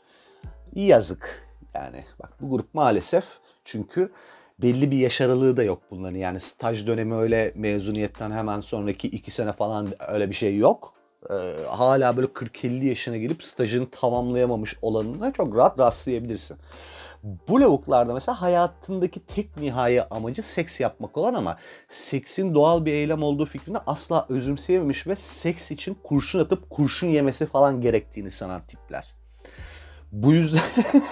Yazık 0.76 1.48
yani. 1.74 2.06
Bak 2.20 2.34
bu 2.42 2.50
grup 2.50 2.74
maalesef 2.74 3.26
çünkü 3.66 4.12
belli 4.60 4.92
bir 4.92 4.98
yaş 4.98 5.22
aralığı 5.22 5.58
da 5.58 5.64
yok 5.64 5.82
bunların. 5.92 6.18
Yani 6.18 6.40
staj 6.40 6.88
dönemi 6.88 7.16
öyle 7.16 7.52
mezuniyetten 7.56 8.32
hemen 8.32 8.62
sonraki 8.62 9.08
iki 9.08 9.32
sene 9.32 9.54
falan 9.54 9.88
öyle 10.08 10.30
bir 10.30 10.36
şey 10.36 10.58
yok. 10.58 10.94
Ee, 11.30 11.34
hala 11.68 12.18
böyle 12.18 12.28
40-50 12.28 12.86
yaşına 12.86 13.18
gelip 13.18 13.44
stajını 13.44 13.88
tamamlayamamış 13.88 14.78
olanına 14.82 15.34
çok 15.34 15.56
rahat 15.56 15.80
rastlayabilirsin. 15.80 16.58
Bu 17.24 17.62
lavuklarda 17.62 18.14
mesela 18.14 18.42
hayatındaki 18.42 19.20
tek 19.20 19.58
nihai 19.58 20.04
amacı 20.04 20.44
seks 20.44 20.80
yapmak 20.80 21.18
olan 21.18 21.34
ama 21.34 21.58
seksin 21.90 22.56
doğal 22.56 22.86
bir 22.86 22.94
eylem 22.94 23.24
olduğu 23.24 23.46
fikrini 23.46 23.78
asla 23.78 24.26
özümseyememiş 24.30 25.08
ve 25.08 25.16
seks 25.16 25.72
için 25.72 25.98
kurşun 26.04 26.40
atıp 26.40 26.70
kurşun 26.70 27.08
yemesi 27.08 27.46
falan 27.46 27.82
gerektiğini 27.82 28.32
sanan 28.32 28.62
tipler. 28.68 29.14
Bu 30.12 30.34
yüzden 30.34 30.62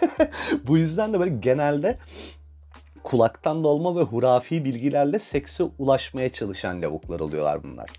bu 0.68 0.78
yüzden 0.78 1.14
de 1.14 1.20
böyle 1.20 1.36
genelde 1.40 1.98
kulaktan 3.04 3.64
dolma 3.64 3.96
ve 3.96 4.02
hurafi 4.02 4.66
bilgilerle 4.66 5.20
sekse 5.20 5.64
ulaşmaya 5.80 6.30
çalışan 6.30 6.82
lavuklar 6.82 7.20
oluyorlar 7.20 7.64
bunlar. 7.64 7.90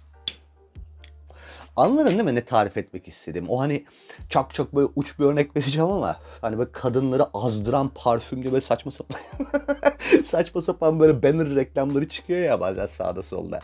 Anladın 1.77 2.07
değil 2.07 2.25
mi 2.25 2.35
ne 2.35 2.45
tarif 2.45 2.77
etmek 2.77 3.09
istedim? 3.09 3.47
O 3.49 3.61
hani 3.61 3.85
çok 4.29 4.55
çok 4.55 4.75
böyle 4.75 4.89
uç 4.97 5.19
bir 5.19 5.25
örnek 5.25 5.57
vereceğim 5.57 5.91
ama 5.91 6.17
hani 6.41 6.59
böyle 6.59 6.73
kadınları 6.73 7.25
azdıran 7.35 7.89
parfüm 7.95 8.43
gibi 8.43 8.61
saçma 8.61 8.93
sapan 8.93 9.21
saçma 10.25 10.63
sapan 10.63 11.01
böyle 11.01 11.23
banner 11.23 11.55
reklamları 11.55 12.09
çıkıyor 12.09 12.41
ya 12.41 12.61
bazen 12.61 12.87
sağda 12.87 13.23
solda. 13.23 13.61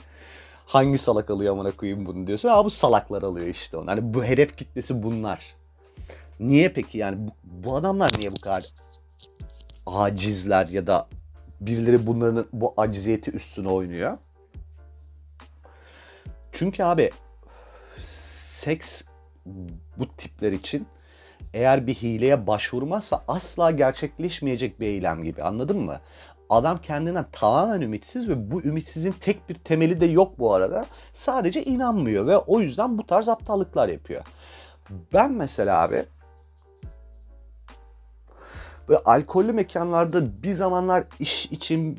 Hangi 0.66 0.98
salak 0.98 1.30
alıyor 1.30 1.52
amına 1.52 1.70
koyayım 1.70 2.06
bunu 2.06 2.26
diyorsun. 2.26 2.48
Aa 2.48 2.64
bu 2.64 2.70
salaklar 2.70 3.22
alıyor 3.22 3.46
işte 3.46 3.76
onu. 3.76 3.90
Hani 3.90 4.14
bu 4.14 4.24
hedef 4.24 4.56
kitlesi 4.56 5.02
bunlar. 5.02 5.56
Niye 6.40 6.68
peki 6.72 6.98
yani 6.98 7.16
bu, 7.18 7.30
bu 7.44 7.76
adamlar 7.76 8.12
niye 8.18 8.32
bu 8.32 8.40
kadar 8.40 8.66
acizler 9.86 10.68
ya 10.68 10.86
da 10.86 11.08
birileri 11.60 12.06
bunların 12.06 12.46
bu 12.52 12.74
aciziyeti 12.76 13.30
üstüne 13.30 13.68
oynuyor? 13.68 14.18
Çünkü 16.52 16.82
abi 16.82 17.10
seks 18.58 19.02
bu 19.96 20.08
tipler 20.16 20.52
için 20.52 20.86
eğer 21.54 21.86
bir 21.86 21.94
hileye 21.94 22.46
başvurmazsa 22.46 23.24
asla 23.28 23.70
gerçekleşmeyecek 23.70 24.80
bir 24.80 24.86
eylem 24.86 25.24
gibi 25.24 25.42
anladın 25.42 25.80
mı? 25.80 26.00
Adam 26.50 26.78
kendinden 26.78 27.26
tamamen 27.32 27.80
ümitsiz 27.80 28.28
ve 28.28 28.50
bu 28.50 28.62
ümitsizin 28.62 29.12
tek 29.12 29.48
bir 29.48 29.54
temeli 29.54 30.00
de 30.00 30.06
yok 30.06 30.38
bu 30.38 30.54
arada. 30.54 30.86
Sadece 31.14 31.64
inanmıyor 31.64 32.26
ve 32.26 32.38
o 32.38 32.60
yüzden 32.60 32.98
bu 32.98 33.06
tarz 33.06 33.28
aptallıklar 33.28 33.88
yapıyor. 33.88 34.24
Ben 35.12 35.32
mesela 35.32 35.82
abi 35.82 36.04
böyle 38.88 39.00
alkollü 39.04 39.52
mekanlarda 39.52 40.42
bir 40.42 40.52
zamanlar 40.52 41.04
iş 41.18 41.46
için 41.46 41.98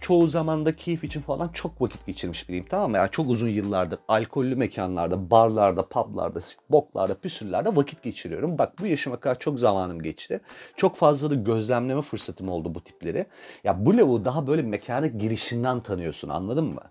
çoğu 0.00 0.28
zamanda 0.28 0.72
keyif 0.72 1.04
için 1.04 1.20
falan 1.20 1.48
çok 1.48 1.82
vakit 1.82 2.06
geçirmiş 2.06 2.48
biriyim 2.48 2.66
tamam 2.68 2.90
mı? 2.90 2.96
Yani 2.96 3.10
çok 3.10 3.30
uzun 3.30 3.48
yıllardır 3.48 3.98
alkollü 4.08 4.56
mekanlarda, 4.56 5.30
barlarda, 5.30 5.88
publarda, 5.88 6.40
boklarda, 6.70 7.14
püsürlerde 7.14 7.76
vakit 7.76 8.02
geçiriyorum. 8.02 8.58
Bak 8.58 8.72
bu 8.80 8.86
yaşıma 8.86 9.20
kadar 9.20 9.38
çok 9.38 9.60
zamanım 9.60 10.02
geçti. 10.02 10.40
Çok 10.76 10.96
fazla 10.96 11.30
da 11.30 11.34
gözlemleme 11.34 12.02
fırsatım 12.02 12.48
oldu 12.48 12.74
bu 12.74 12.80
tipleri. 12.80 13.26
Ya 13.64 13.86
bu 13.86 13.96
lavuğu 13.96 14.24
daha 14.24 14.46
böyle 14.46 14.62
mekana 14.62 15.06
girişinden 15.06 15.80
tanıyorsun 15.80 16.28
anladın 16.28 16.64
mı? 16.64 16.82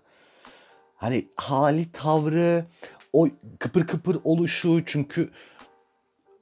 Hani 0.96 1.28
hali, 1.36 1.92
tavrı, 1.92 2.64
o 3.12 3.28
kıpır 3.58 3.86
kıpır 3.86 4.18
oluşu 4.24 4.82
çünkü 4.86 5.30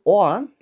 o 0.05 0.23
an 0.23 0.54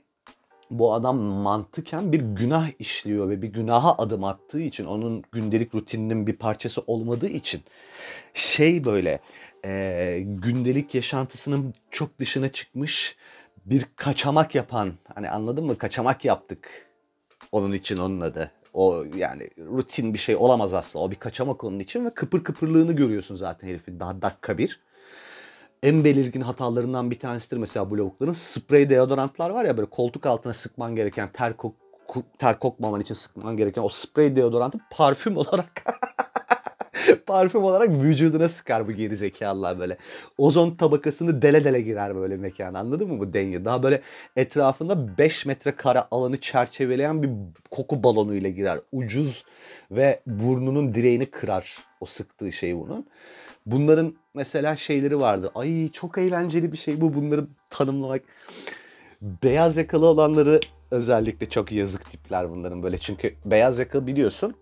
bu 0.79 0.95
adam 0.95 1.17
mantıken 1.19 2.13
bir 2.13 2.21
günah 2.21 2.69
işliyor 2.79 3.29
ve 3.31 3.43
bir 3.43 3.49
günaha 3.49 3.95
adım 3.99 4.25
attığı 4.25 4.61
için 4.61 4.85
onun 4.85 5.23
gündelik 5.33 5.75
rutininin 5.75 6.27
bir 6.27 6.37
parçası 6.37 6.81
olmadığı 6.87 7.29
için 7.29 7.61
şey 8.35 8.85
böyle 8.85 9.21
e, 9.65 10.23
gündelik 10.25 10.95
yaşantısının 10.95 11.75
çok 11.91 12.19
dışına 12.19 12.49
çıkmış 12.49 13.17
bir 13.67 13.87
kaçamak 13.97 14.55
yapan 14.55 14.93
hani 15.15 15.31
anladın 15.31 15.65
mı? 15.65 15.79
Kaçamak 15.79 16.25
yaptık 16.25 16.89
onun 17.53 17.73
için 17.73 17.97
onun 17.97 18.21
adı. 18.21 18.51
O 18.75 19.05
yani 19.17 19.51
rutin 19.59 20.15
bir 20.15 20.19
şey 20.19 20.37
olamaz 20.37 20.75
aslında 20.75 21.05
o 21.05 21.11
bir 21.11 21.17
kaçamak 21.17 21.65
onun 21.65 21.79
için 21.79 22.05
ve 22.05 22.11
kıpır 22.11 22.45
kıpırlığını 22.45 22.93
görüyorsun 22.93 23.37
zaten 23.37 23.69
herifin 23.69 24.01
daha 24.01 24.23
dakika 24.23 24.59
bir 24.59 24.81
en 25.83 26.05
belirgin 26.05 26.41
hatalarından 26.41 27.11
bir 27.11 27.19
tanesidir 27.19 27.57
mesela 27.57 27.91
bu 27.91 27.99
lavukların. 27.99 28.33
Sprey 28.33 28.91
deodorantlar 28.91 29.51
var 29.51 29.65
ya 29.65 29.77
böyle 29.77 29.91
koltuk 29.91 30.27
altına 30.27 30.53
sıkman 30.53 30.97
gereken 30.97 31.29
ter, 31.33 31.57
kok 31.57 31.75
ter 32.39 32.59
kokmaman 32.59 33.01
için 33.01 33.15
sıkman 33.15 33.57
gereken 33.57 33.83
o 33.83 33.89
sprey 33.89 34.37
deodorantı 34.37 34.79
parfüm 34.91 35.37
olarak 35.43 35.85
parfüm 37.27 37.65
olarak 37.65 37.89
vücuduna 37.89 38.49
sıkar 38.49 38.89
bu 38.89 38.93
geri 38.93 39.17
zekalılar 39.17 39.79
böyle. 39.79 39.97
Ozon 40.39 40.71
tabakasını 40.71 41.43
dele 41.43 41.65
dele 41.65 41.81
girer 41.81 42.17
böyle 42.17 42.37
mekana 42.37 42.79
anladın 42.79 43.09
mı 43.09 43.21
bu 43.21 43.33
dengi? 43.33 43.65
Daha 43.65 43.83
böyle 43.83 44.03
etrafında 44.37 45.19
5 45.19 45.47
metre 45.47 45.77
kare 45.77 46.01
alanı 46.11 46.41
çerçeveleyen 46.41 47.23
bir 47.23 47.31
koku 47.71 48.03
balonuyla 48.03 48.51
girer. 48.51 48.79
Ucuz 48.93 49.45
ve 49.91 50.21
burnunun 50.27 50.95
direğini 50.95 51.27
kırar 51.27 51.79
o 52.01 52.07
sıktığı 52.07 52.53
şey 52.53 52.77
bunun. 52.77 53.07
Bunların 53.67 54.17
mesela 54.35 54.77
şeyleri 54.77 55.21
vardı. 55.21 55.51
Ay 55.55 55.89
çok 55.89 56.19
eğlenceli 56.19 56.73
bir 56.73 56.77
şey 56.77 57.01
bu 57.01 57.15
bunları 57.15 57.47
tanımlamak. 57.71 58.23
Beyaz 59.23 59.77
yakalı 59.77 60.07
olanları 60.07 60.61
özellikle 60.91 61.49
çok 61.49 61.73
yazık 61.73 62.11
tipler 62.11 62.51
bunların 62.51 62.83
böyle. 62.83 62.99
Çünkü 62.99 63.35
beyaz 63.45 63.79
yakalı 63.79 64.07
biliyorsun 64.07 64.55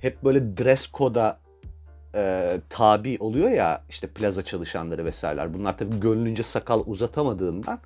hep 0.00 0.24
böyle 0.24 0.56
dress 0.56 0.92
code'a 0.92 1.38
e, 2.14 2.56
tabi 2.68 3.16
oluyor 3.20 3.50
ya 3.50 3.82
işte 3.88 4.06
plaza 4.06 4.42
çalışanları 4.42 5.04
vesaireler. 5.04 5.54
Bunlar 5.54 5.78
tabii 5.78 6.00
gönlünce 6.00 6.42
sakal 6.42 6.82
uzatamadığından 6.86 7.80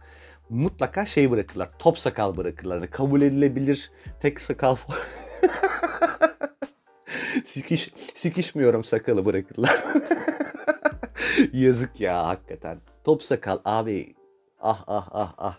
mutlaka 0.51 1.07
şey 1.07 1.31
bırakırlar. 1.31 1.69
Top 1.79 1.99
sakal 1.99 2.37
bırakırlar. 2.37 2.77
Yani 2.77 2.87
kabul 2.87 3.23
edilebilir 3.23 3.91
tek 4.21 4.41
sakal 4.41 4.77
Sikiş, 7.47 7.91
sikişmiyorum 8.15 8.85
sakalı 8.85 9.25
bırakırlar. 9.25 9.85
Yazık 11.53 12.01
ya 12.01 12.27
hakikaten. 12.27 12.79
Top 13.05 13.23
sakal 13.23 13.59
abi 13.65 14.15
ah 14.61 14.85
ah 14.87 15.09
ah 15.13 15.35
ah. 15.39 15.59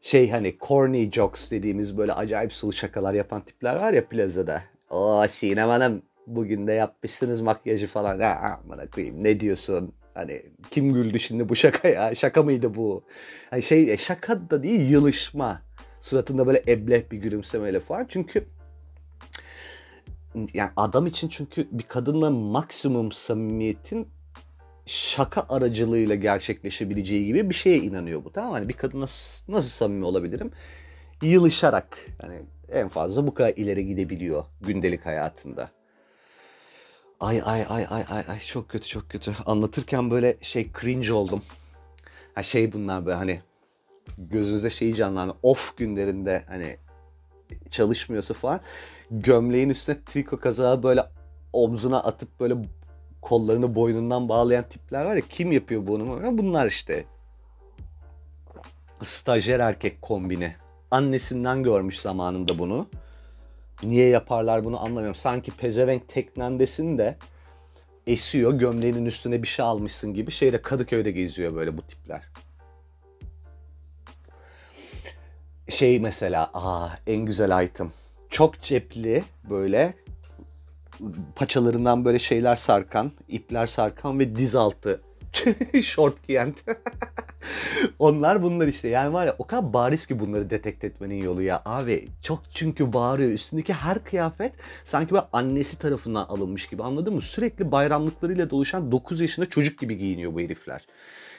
Şey 0.00 0.30
hani 0.30 0.56
corny 0.60 1.10
jokes 1.10 1.50
dediğimiz 1.50 1.98
böyle 1.98 2.12
acayip 2.12 2.52
sulu 2.52 2.72
şakalar 2.72 3.14
yapan 3.14 3.44
tipler 3.44 3.76
var 3.76 3.92
ya 3.92 4.08
plazada. 4.08 4.62
O 4.90 5.26
Sinem 5.28 5.68
Hanım 5.68 6.02
bugün 6.26 6.66
de 6.66 6.72
yapmışsınız 6.72 7.40
makyajı 7.40 7.86
falan. 7.86 8.20
Ha, 8.20 8.60
amına 8.64 8.90
koyayım 8.90 9.24
ne 9.24 9.40
diyorsun? 9.40 9.92
Hani 10.14 10.42
kim 10.70 10.92
güldü 10.92 11.20
şimdi 11.20 11.48
bu 11.48 11.56
şaka 11.56 11.88
ya? 11.88 12.14
Şaka 12.14 12.42
mıydı 12.42 12.74
bu? 12.74 13.04
Hani 13.50 13.62
şey 13.62 13.96
şaka 13.96 14.50
da 14.50 14.62
değil 14.62 14.90
yılışma. 14.90 15.62
Suratında 16.00 16.46
böyle 16.46 16.62
ebleh 16.68 17.10
bir 17.10 17.18
gülümsemeyle 17.18 17.80
falan. 17.80 18.06
Çünkü 18.08 18.44
yani 20.54 20.70
adam 20.76 21.06
için 21.06 21.28
çünkü 21.28 21.68
bir 21.72 21.82
kadınla 21.82 22.30
maksimum 22.30 23.12
samimiyetin 23.12 24.08
şaka 24.86 25.46
aracılığıyla 25.48 26.14
gerçekleşebileceği 26.14 27.26
gibi 27.26 27.50
bir 27.50 27.54
şeye 27.54 27.78
inanıyor 27.78 28.24
bu 28.24 28.32
tamam 28.32 28.50
mı? 28.50 28.56
Hani 28.56 28.68
bir 28.68 28.74
kadınla 28.74 29.02
nasıl, 29.02 29.52
nasıl 29.52 29.68
samimi 29.68 30.04
olabilirim? 30.04 30.50
Yılışarak 31.22 31.98
yani 32.22 32.42
en 32.72 32.88
fazla 32.88 33.26
bu 33.26 33.34
kadar 33.34 33.52
ileri 33.56 33.86
gidebiliyor 33.86 34.44
gündelik 34.60 35.06
hayatında. 35.06 35.70
Ay 37.20 37.42
ay 37.44 37.66
ay 37.68 37.86
ay 37.90 38.04
ay 38.10 38.24
ay 38.28 38.40
çok 38.40 38.68
kötü 38.68 38.88
çok 38.88 39.10
kötü. 39.10 39.36
Anlatırken 39.46 40.10
böyle 40.10 40.36
şey 40.40 40.70
cringe 40.80 41.12
oldum. 41.12 41.42
Ha 42.34 42.42
şey 42.42 42.72
bunlar 42.72 43.06
böyle 43.06 43.16
hani 43.16 43.40
gözünüze 44.18 44.70
şeyi 44.70 44.94
canlandı. 44.94 45.34
Off 45.42 45.76
günlerinde 45.76 46.44
hani 46.48 46.76
çalışmıyorsa 47.70 48.34
falan 48.34 48.60
gömleğin 49.10 49.68
üstüne 49.68 49.96
triko 50.06 50.40
kazağı 50.40 50.82
böyle 50.82 51.04
omzuna 51.52 52.00
atıp 52.02 52.40
böyle 52.40 52.54
kollarını 53.22 53.74
boynundan 53.74 54.28
bağlayan 54.28 54.68
tipler 54.68 55.04
var 55.04 55.14
ya 55.14 55.22
kim 55.28 55.52
yapıyor 55.52 55.86
bunu? 55.86 56.38
Bunlar 56.38 56.66
işte. 56.66 57.04
Stajyer 59.04 59.60
erkek 59.60 60.02
kombini. 60.02 60.54
Annesinden 60.90 61.62
görmüş 61.62 62.00
zamanında 62.00 62.58
bunu. 62.58 62.86
Niye 63.82 64.08
yaparlar 64.08 64.64
bunu 64.64 64.80
anlamıyorum. 64.80 65.14
Sanki 65.14 65.50
pezevenk 65.50 66.08
teknendesin 66.08 66.98
de 66.98 67.16
esiyor 68.06 68.52
gömleğinin 68.52 69.06
üstüne 69.06 69.42
bir 69.42 69.48
şey 69.48 69.64
almışsın 69.64 70.14
gibi 70.14 70.30
şeyde 70.30 70.62
Kadıköy'de 70.62 71.10
geziyor 71.10 71.54
böyle 71.54 71.78
bu 71.78 71.82
tipler. 71.82 72.22
Şey 75.68 76.00
mesela 76.00 76.50
aa 76.54 76.88
en 77.06 77.24
güzel 77.24 77.64
item. 77.64 77.92
Çok 78.30 78.62
cepli 78.62 79.24
böyle 79.50 79.94
paçalarından 81.36 82.04
böyle 82.04 82.18
şeyler 82.18 82.56
sarkan, 82.56 83.12
ipler 83.28 83.66
sarkan 83.66 84.18
ve 84.18 84.36
diz 84.36 84.56
altı 84.56 85.00
short 85.82 86.28
giyen. 86.28 86.54
Onlar 87.98 88.42
bunlar 88.42 88.66
işte. 88.66 88.88
Yani 88.88 89.12
var 89.12 89.26
ya 89.26 89.36
o 89.38 89.46
kadar 89.46 89.72
bariz 89.72 90.06
ki 90.06 90.20
bunları 90.20 90.50
detekte 90.50 90.86
etmenin 90.86 91.22
yolu 91.22 91.42
ya. 91.42 91.62
Abi 91.64 92.08
çok 92.22 92.42
çünkü 92.54 92.92
bağırıyor. 92.92 93.30
Üstündeki 93.30 93.72
her 93.72 94.04
kıyafet 94.04 94.52
sanki 94.84 95.10
böyle 95.10 95.26
annesi 95.32 95.78
tarafından 95.78 96.24
alınmış 96.24 96.66
gibi 96.66 96.82
anladın 96.82 97.14
mı? 97.14 97.22
Sürekli 97.22 97.72
bayramlıklarıyla 97.72 98.50
doluşan 98.50 98.92
9 98.92 99.20
yaşında 99.20 99.48
çocuk 99.48 99.78
gibi 99.78 99.98
giyiniyor 99.98 100.34
bu 100.34 100.40
herifler. 100.40 100.86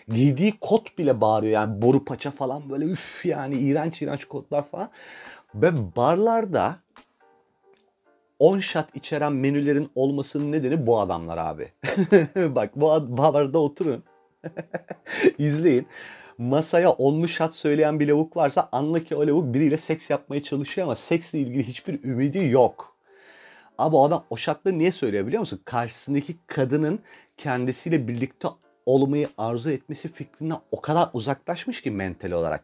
Giydiği 0.10 0.54
kot 0.62 0.98
bile 0.98 1.22
bağırıyor 1.22 1.54
yani 1.54 1.82
boru 1.82 2.06
paça 2.06 2.32
falan 2.32 2.70
böyle 2.70 2.86
üf 2.86 3.26
yani 3.26 3.58
iğrenç 3.58 4.02
iğrenç 4.02 4.26
kotlar 4.26 4.70
falan. 4.70 4.90
Ve 5.56 5.96
barlarda 5.96 6.76
10 8.40 8.60
shot 8.60 8.96
içeren 8.96 9.34
menülerin 9.34 9.92
olmasının 9.96 10.52
nedeni 10.52 10.88
bu 10.88 11.00
adamlar 11.00 11.38
abi. 11.38 11.72
Bak 12.56 12.76
bu 12.76 13.18
barda 13.18 13.60
oturun. 13.60 14.04
İzleyin. 15.38 15.88
Masaya 16.38 16.92
onlu 16.92 17.28
shot 17.28 17.54
söyleyen 17.54 18.00
bir 18.00 18.08
lavuk 18.08 18.38
varsa 18.38 18.70
anla 18.72 19.00
ki 19.00 19.16
o 19.16 19.28
lavuk 19.28 19.54
biriyle 19.54 19.78
seks 19.78 20.10
yapmaya 20.10 20.44
çalışıyor 20.44 20.88
ama 20.88 20.96
seksle 20.96 21.40
ilgili 21.40 21.68
hiçbir 21.68 22.04
ümidi 22.04 22.46
yok. 22.46 22.96
Abi 23.78 23.96
o 23.96 24.06
adam 24.06 24.26
o 24.30 24.38
şartları 24.38 24.80
niye 24.80 24.92
söylüyor 24.92 25.28
biliyor 25.28 25.40
musun? 25.40 25.62
Karşısındaki 25.66 26.38
kadının 26.48 27.00
kendisiyle 27.38 28.08
birlikte 28.08 28.48
olmayı 28.86 29.30
arzu 29.38 29.72
etmesi 29.72 30.14
fikrinden 30.14 30.60
o 30.72 30.82
kadar 30.82 31.10
uzaklaşmış 31.14 31.82
ki 31.82 31.92
mental 31.92 32.32
olarak. 32.32 32.64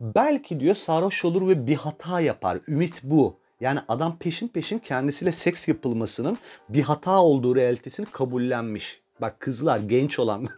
Belki 0.00 0.60
diyor 0.60 0.74
sarhoş 0.74 1.24
olur 1.24 1.48
ve 1.48 1.66
bir 1.66 1.76
hata 1.76 2.20
yapar. 2.20 2.58
Ümit 2.68 3.02
bu. 3.02 3.36
Yani 3.60 3.80
adam 3.88 4.18
peşin 4.18 4.48
peşin 4.48 4.78
kendisiyle 4.78 5.32
seks 5.32 5.68
yapılmasının 5.68 6.38
bir 6.68 6.82
hata 6.82 7.22
olduğu 7.22 7.56
realitesini 7.56 8.06
kabullenmiş. 8.06 9.00
Bak 9.20 9.40
kızlar 9.40 9.78
genç 9.78 10.18
olan 10.18 10.48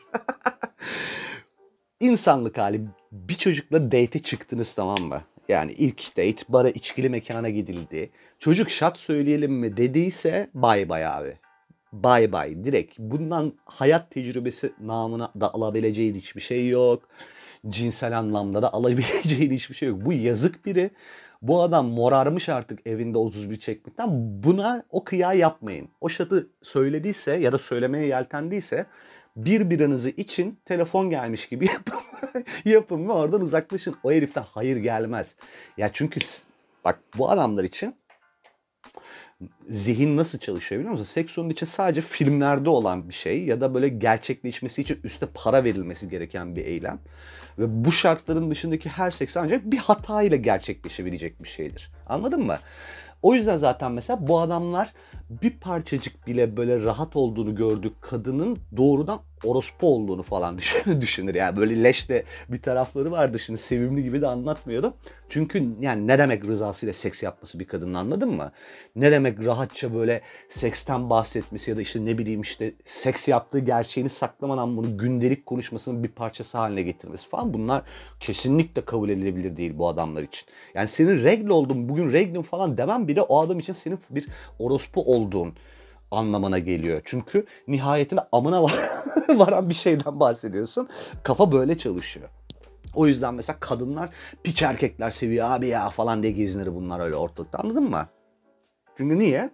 insanlık 2.01 2.59
hali 2.59 2.81
bir 3.13 3.35
çocukla 3.35 3.93
date 3.93 4.19
çıktınız 4.19 4.75
tamam 4.75 4.99
mı? 5.03 5.21
Yani 5.49 5.73
ilk 5.73 6.17
date 6.17 6.43
bara 6.49 6.71
içkili 6.71 7.09
mekana 7.09 7.49
gidildi. 7.49 8.11
Çocuk 8.39 8.71
şat 8.71 8.99
söyleyelim 8.99 9.53
mi 9.53 9.77
dediyse 9.77 10.51
bay 10.55 10.89
bay 10.89 11.07
abi. 11.07 11.37
Bay 11.93 12.33
bay 12.33 12.65
direkt. 12.65 12.99
Bundan 12.99 13.53
hayat 13.65 14.11
tecrübesi 14.11 14.73
namına 14.81 15.33
da 15.41 15.55
alabileceğin 15.55 16.15
hiçbir 16.15 16.41
şey 16.41 16.69
yok. 16.69 17.03
Cinsel 17.69 18.19
anlamda 18.19 18.63
da 18.63 18.73
alabileceğin 18.73 19.53
hiçbir 19.53 19.75
şey 19.75 19.89
yok. 19.89 20.05
Bu 20.05 20.13
yazık 20.13 20.67
biri. 20.67 20.91
Bu 21.43 21.63
adam 21.63 21.87
morarmış 21.87 22.49
artık 22.49 22.87
evinde 22.87 23.19
31 23.19 23.57
çekmekten. 23.61 24.09
Buna 24.43 24.83
o 24.91 25.05
kıya 25.05 25.33
yapmayın. 25.33 25.89
O 26.01 26.09
şatı 26.09 26.47
söylediyse 26.63 27.37
ya 27.37 27.53
da 27.53 27.59
söylemeye 27.59 28.07
yeltendiyse 28.07 28.87
birbirinizi 29.37 30.11
için 30.11 30.59
telefon 30.65 31.11
gelmiş 31.11 31.49
gibi 31.49 31.67
yapın. 31.73 31.99
yapın 32.65 33.09
ve 33.09 33.13
oradan 33.13 33.41
uzaklaşın. 33.41 33.95
O 34.03 34.13
heriften 34.13 34.45
hayır 34.51 34.77
gelmez. 34.77 35.35
Ya 35.77 35.91
çünkü 35.93 36.21
bak 36.85 36.99
bu 37.19 37.31
adamlar 37.31 37.65
için 37.65 37.95
zihin 39.71 40.17
nasıl 40.17 40.39
çalışıyor 40.39 40.79
biliyor 40.79 40.93
musun? 40.93 41.05
Seks 41.05 41.39
onun 41.39 41.51
için 41.51 41.67
sadece 41.67 42.01
filmlerde 42.01 42.71
olan 42.71 43.09
bir 43.09 43.15
şey 43.15 43.45
ya 43.45 43.61
da 43.61 43.75
böyle 43.75 43.89
gerçekleşmesi 43.89 44.83
için 44.83 45.01
üste 45.05 45.27
para 45.35 45.65
verilmesi 45.65 46.09
gereken 46.09 46.57
bir 46.57 46.65
eylem. 46.65 46.99
Ve 47.59 47.85
bu 47.85 47.93
şartların 47.93 48.51
dışındaki 48.51 48.89
her 48.89 49.11
seks 49.11 49.37
ancak 49.37 49.65
bir 49.65 49.79
hata 49.79 50.23
ile 50.23 50.37
gerçekleşebilecek 50.37 51.43
bir 51.43 51.49
şeydir. 51.49 51.91
Anladın 52.07 52.47
mı? 52.47 52.59
O 53.23 53.35
yüzden 53.35 53.57
zaten 53.57 53.93
mesela 53.93 54.27
bu 54.27 54.41
adamlar 54.41 54.93
bir 55.43 55.51
parçacık 55.51 56.27
bile 56.27 56.57
böyle 56.57 56.85
rahat 56.85 57.17
olduğunu 57.17 57.55
gördük 57.55 57.93
kadının 58.01 58.59
doğrudan 58.77 59.21
orospu 59.45 59.95
olduğunu 59.95 60.23
falan 60.23 60.59
düşünür. 61.01 61.35
Yani 61.35 61.57
böyle 61.57 61.83
leşte 61.83 62.25
bir 62.49 62.63
tarafları 62.63 63.11
vardı 63.11 63.39
şimdi 63.39 63.61
sevimli 63.61 64.03
gibi 64.03 64.21
de 64.21 64.27
anlatmıyordum. 64.27 64.95
Çünkü 65.29 65.69
yani 65.81 66.07
ne 66.07 66.19
demek 66.19 66.45
rızasıyla 66.45 66.93
seks 66.93 67.23
yapması 67.23 67.59
bir 67.59 67.67
kadının 67.67 67.95
anladın 67.95 68.35
mı? 68.35 68.53
Ne 68.97 69.13
demek 69.13 69.45
rahatça 69.45 69.95
böyle 69.95 70.21
seksten 70.49 71.11
bahsetmesi 71.11 71.71
ya 71.71 71.77
da 71.77 71.81
işte 71.81 72.05
ne 72.05 72.19
bileyim 72.19 72.41
işte 72.41 72.75
seks 72.85 73.29
yaptığı 73.29 73.59
gerçeğini 73.59 74.11
saklamadan 74.11 74.77
bunu 74.77 74.99
gündelik 74.99 75.47
konuşmasının 75.47 76.05
bir 76.05 76.09
parçası 76.09 76.59
haline 76.59 76.83
getirmesi 76.83 77.29
falan 77.29 77.55
bunlar 77.55 77.83
kesinlikle 78.21 78.85
kabul 78.85 79.09
edilebilir 79.09 79.57
değil 79.57 79.79
bu 79.79 79.89
adamlar 79.89 80.23
için. 80.23 80.49
Yani 80.75 80.89
senin 80.89 81.25
regl 81.25 81.49
oldun 81.49 81.89
bugün 81.89 82.13
reglin 82.13 82.43
falan 82.43 82.79
demem 82.79 83.09
bile 83.09 83.23
o 83.23 83.41
adam 83.41 83.59
için 83.59 83.73
senin 83.73 83.99
bir 84.11 84.29
orospu 84.59 85.01
olduğun 85.23 85.55
anlamına 86.11 86.59
geliyor. 86.59 87.01
Çünkü 87.05 87.47
nihayetinde 87.69 88.21
amına 88.33 88.63
var, 88.63 88.75
varan 89.29 89.69
bir 89.69 89.75
şeyden 89.75 90.21
bahsediyorsun. 90.21 90.89
Kafa 91.23 91.53
böyle 91.53 91.79
çalışıyor. 91.79 92.29
O 92.95 93.07
yüzden 93.07 93.35
mesela 93.35 93.57
kadınlar 93.61 94.11
piç 94.43 94.63
erkekler 94.63 95.11
seviyor 95.11 95.51
abi 95.51 95.67
ya 95.67 95.91
falan 95.91 96.23
diye 96.23 96.33
gezinir 96.33 96.75
bunlar 96.75 97.01
öyle 97.01 97.17
ortalıkta 97.17 97.59
anladın 97.59 97.91
mı? 97.91 98.09
Çünkü 98.97 99.19
niye? 99.19 99.51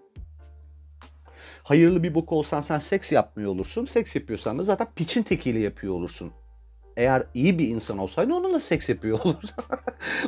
Hayırlı 1.62 2.02
bir 2.02 2.14
bok 2.14 2.32
olsan 2.32 2.60
sen 2.60 2.78
seks 2.78 3.12
yapmıyor 3.12 3.50
olursun. 3.50 3.86
Seks 3.86 4.14
yapıyorsan 4.16 4.58
da 4.58 4.62
zaten 4.62 4.86
piçin 4.96 5.22
tekiyle 5.22 5.58
yapıyor 5.58 5.94
olursun. 5.94 6.32
Eğer 6.96 7.22
iyi 7.34 7.58
bir 7.58 7.68
insan 7.68 7.98
olsaydı 7.98 8.34
onunla 8.34 8.60
seks 8.60 8.88
yapıyor 8.88 9.20
olursun. 9.24 9.64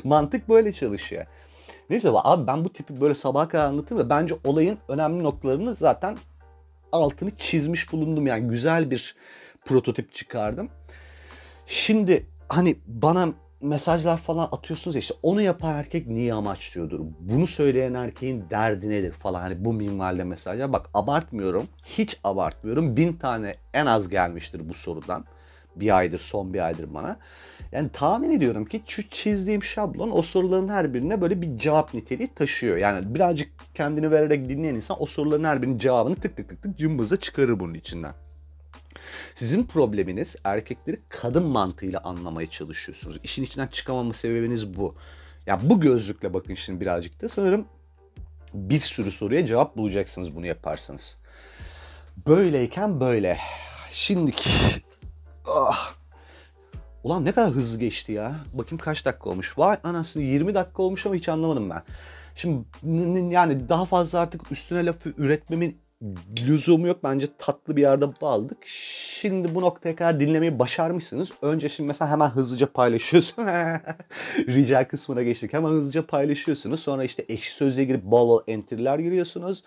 Mantık 0.05 0.49
böyle 0.49 0.73
çalışıyor. 0.73 1.27
Neyse 1.91 2.11
abi 2.15 2.47
ben 2.47 2.65
bu 2.65 2.73
tipi 2.73 3.01
böyle 3.01 3.15
sabaha 3.15 3.49
kadar 3.49 3.65
anlatırım 3.65 4.03
ve 4.03 4.11
bence 4.11 4.35
olayın 4.45 4.79
önemli 4.89 5.23
noktalarını 5.23 5.75
zaten 5.75 6.17
altını 6.93 7.31
çizmiş 7.37 7.93
bulundum. 7.93 8.27
Yani 8.27 8.49
güzel 8.49 8.91
bir 8.91 9.17
prototip 9.65 10.15
çıkardım. 10.15 10.69
Şimdi 11.67 12.27
hani 12.49 12.77
bana 12.87 13.29
mesajlar 13.61 14.19
falan 14.19 14.49
atıyorsunuz 14.53 14.95
ya 14.95 14.99
işte 14.99 15.15
onu 15.23 15.41
yapan 15.43 15.75
erkek 15.75 16.07
niye 16.07 16.35
amaçlıyordur? 16.35 17.01
Bunu 17.21 17.47
söyleyen 17.47 17.95
erkeğin 17.95 18.45
derdi 18.51 18.89
nedir 18.89 19.13
falan 19.13 19.41
hani 19.41 19.65
bu 19.65 19.73
minvalde 19.73 20.25
mesajlar. 20.25 20.73
Bak 20.73 20.91
abartmıyorum. 20.95 21.69
Hiç 21.85 22.21
abartmıyorum. 22.25 22.97
Bin 22.97 23.13
tane 23.13 23.55
en 23.75 23.87
az 23.87 24.09
gelmiştir 24.09 24.69
bu 24.69 24.75
sorudan. 24.75 25.25
Bir 25.77 25.97
aydır 25.97 26.19
son 26.19 26.55
bir 26.55 26.67
aydır 26.67 26.95
bana. 26.95 27.17
Yani 27.73 27.89
tahmin 27.93 28.31
ediyorum 28.31 28.65
ki 28.65 28.83
şu 28.87 29.09
çizdiğim 29.09 29.63
şablon 29.63 30.11
o 30.11 30.23
soruların 30.23 30.69
her 30.69 30.95
birine 30.95 31.21
böyle 31.21 31.43
bir 31.43 31.59
cevap 31.59 31.95
niteliği 31.95 32.29
taşıyor. 32.35 32.77
Yani 32.77 33.15
birazcık 33.15 33.53
kendini 33.75 34.11
vererek 34.11 34.49
dinleyen 34.49 34.75
insan 34.75 35.03
o 35.03 35.07
soruların 35.07 35.45
her 35.45 35.63
birinin 35.63 35.79
cevabını 35.79 36.15
tık 36.15 36.37
tık 36.37 36.49
tık 36.49 36.63
tık 36.63 36.79
cımbızla 36.79 37.17
çıkarır 37.17 37.61
bunun 37.61 37.75
içinden. 37.75 38.15
Sizin 39.35 39.65
probleminiz 39.65 40.37
erkekleri 40.45 41.01
kadın 41.09 41.47
mantığıyla 41.47 42.01
anlamaya 42.01 42.51
çalışıyorsunuz. 42.51 43.21
İşin 43.25 43.43
içinden 43.43 43.67
çıkamama 43.67 44.13
sebebiniz 44.13 44.77
bu. 44.77 44.95
Ya 45.47 45.61
bu 45.63 45.81
gözlükle 45.81 46.35
bakın 46.35 46.55
şimdi 46.55 46.81
birazcık 46.81 47.23
da 47.23 47.29
sanırım 47.29 47.67
bir 48.55 48.81
sürü 48.81 49.11
soruya 49.11 49.47
cevap 49.47 49.77
bulacaksınız 49.77 50.37
bunu 50.37 50.47
yaparsanız. 50.47 51.19
Böyleyken 52.27 53.01
böyle. 53.01 53.39
Şimdiki... 53.91 54.51
Ah. 55.47 56.00
Ulan 57.05 57.25
ne 57.25 57.33
kadar 57.33 57.51
hızlı 57.51 57.79
geçti 57.79 58.13
ya. 58.13 58.35
Bakayım 58.53 58.79
kaç 58.79 59.05
dakika 59.05 59.31
olmuş. 59.31 59.59
Vay 59.59 59.79
anasını 59.85 60.23
20 60.23 60.55
dakika 60.55 60.83
olmuş 60.83 61.07
ama 61.07 61.15
hiç 61.15 61.29
anlamadım 61.29 61.71
ben. 61.71 61.83
Şimdi 62.35 62.65
yani 63.35 63.69
daha 63.69 63.85
fazla 63.85 64.19
artık 64.21 64.53
üstüne 64.53 64.87
lafı 64.87 65.13
üretmemin 65.19 65.79
lüzumu 66.47 66.87
yok. 66.87 67.05
Bence 67.05 67.27
tatlı 67.39 67.77
bir 67.77 67.83
yerde 67.83 68.07
bağladık. 68.21 68.59
Şimdi 69.21 69.55
bu 69.55 69.61
noktaya 69.61 69.97
kadar 69.97 70.21
dinlemeyi 70.21 70.59
başarmışsınız. 70.59 71.33
Önce 71.43 71.69
şimdi 71.69 71.87
mesela 71.87 72.11
hemen 72.11 72.29
hızlıca 72.29 72.67
paylaşıyorsun. 72.67 73.45
Rica 74.49 74.89
kısmına 74.89 75.23
geçtik. 75.23 75.53
Hemen 75.53 75.69
hızlıca 75.69 76.07
paylaşıyorsunuz. 76.07 76.81
Sonra 76.81 77.05
işte 77.05 77.25
ekşi 77.29 77.53
sözlüğe 77.53 77.85
girip 77.85 78.05
bol 78.05 78.29
bol 78.29 78.41
enter'ler 78.47 78.99
giriyorsunuz. 78.99 79.63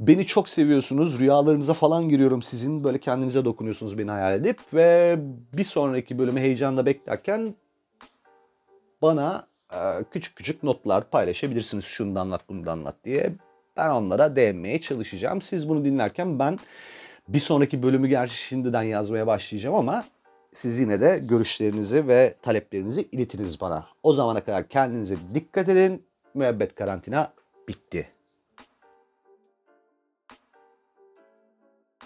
Beni 0.00 0.26
çok 0.26 0.48
seviyorsunuz. 0.48 1.18
Rüyalarınıza 1.18 1.74
falan 1.74 2.08
giriyorum 2.08 2.42
sizin. 2.42 2.84
Böyle 2.84 3.00
kendinize 3.00 3.44
dokunuyorsunuz 3.44 3.98
beni 3.98 4.10
hayal 4.10 4.34
edip. 4.34 4.58
Ve 4.74 5.18
bir 5.56 5.64
sonraki 5.64 6.18
bölümü 6.18 6.40
heyecanla 6.40 6.86
beklerken 6.86 7.54
bana 9.02 9.46
e, 9.72 9.78
küçük 10.10 10.36
küçük 10.36 10.62
notlar 10.62 11.10
paylaşabilirsiniz. 11.10 11.84
Şunu 11.84 12.14
da 12.14 12.20
anlat, 12.20 12.40
bunu 12.48 12.66
da 12.66 12.72
anlat 12.72 12.96
diye. 13.04 13.32
Ben 13.76 13.90
onlara 13.90 14.36
değinmeye 14.36 14.80
çalışacağım. 14.80 15.42
Siz 15.42 15.68
bunu 15.68 15.84
dinlerken 15.84 16.38
ben 16.38 16.58
bir 17.28 17.38
sonraki 17.38 17.82
bölümü 17.82 18.08
gerçi 18.08 18.36
şimdiden 18.36 18.82
yazmaya 18.82 19.26
başlayacağım 19.26 19.76
ama 19.76 20.04
siz 20.52 20.78
yine 20.78 21.00
de 21.00 21.20
görüşlerinizi 21.22 22.08
ve 22.08 22.34
taleplerinizi 22.42 23.08
iletiniz 23.12 23.60
bana. 23.60 23.86
O 24.02 24.12
zamana 24.12 24.44
kadar 24.44 24.68
kendinize 24.68 25.16
dikkat 25.34 25.68
edin. 25.68 26.02
Müebbet 26.34 26.74
karantina 26.74 27.32
bitti. 27.68 28.15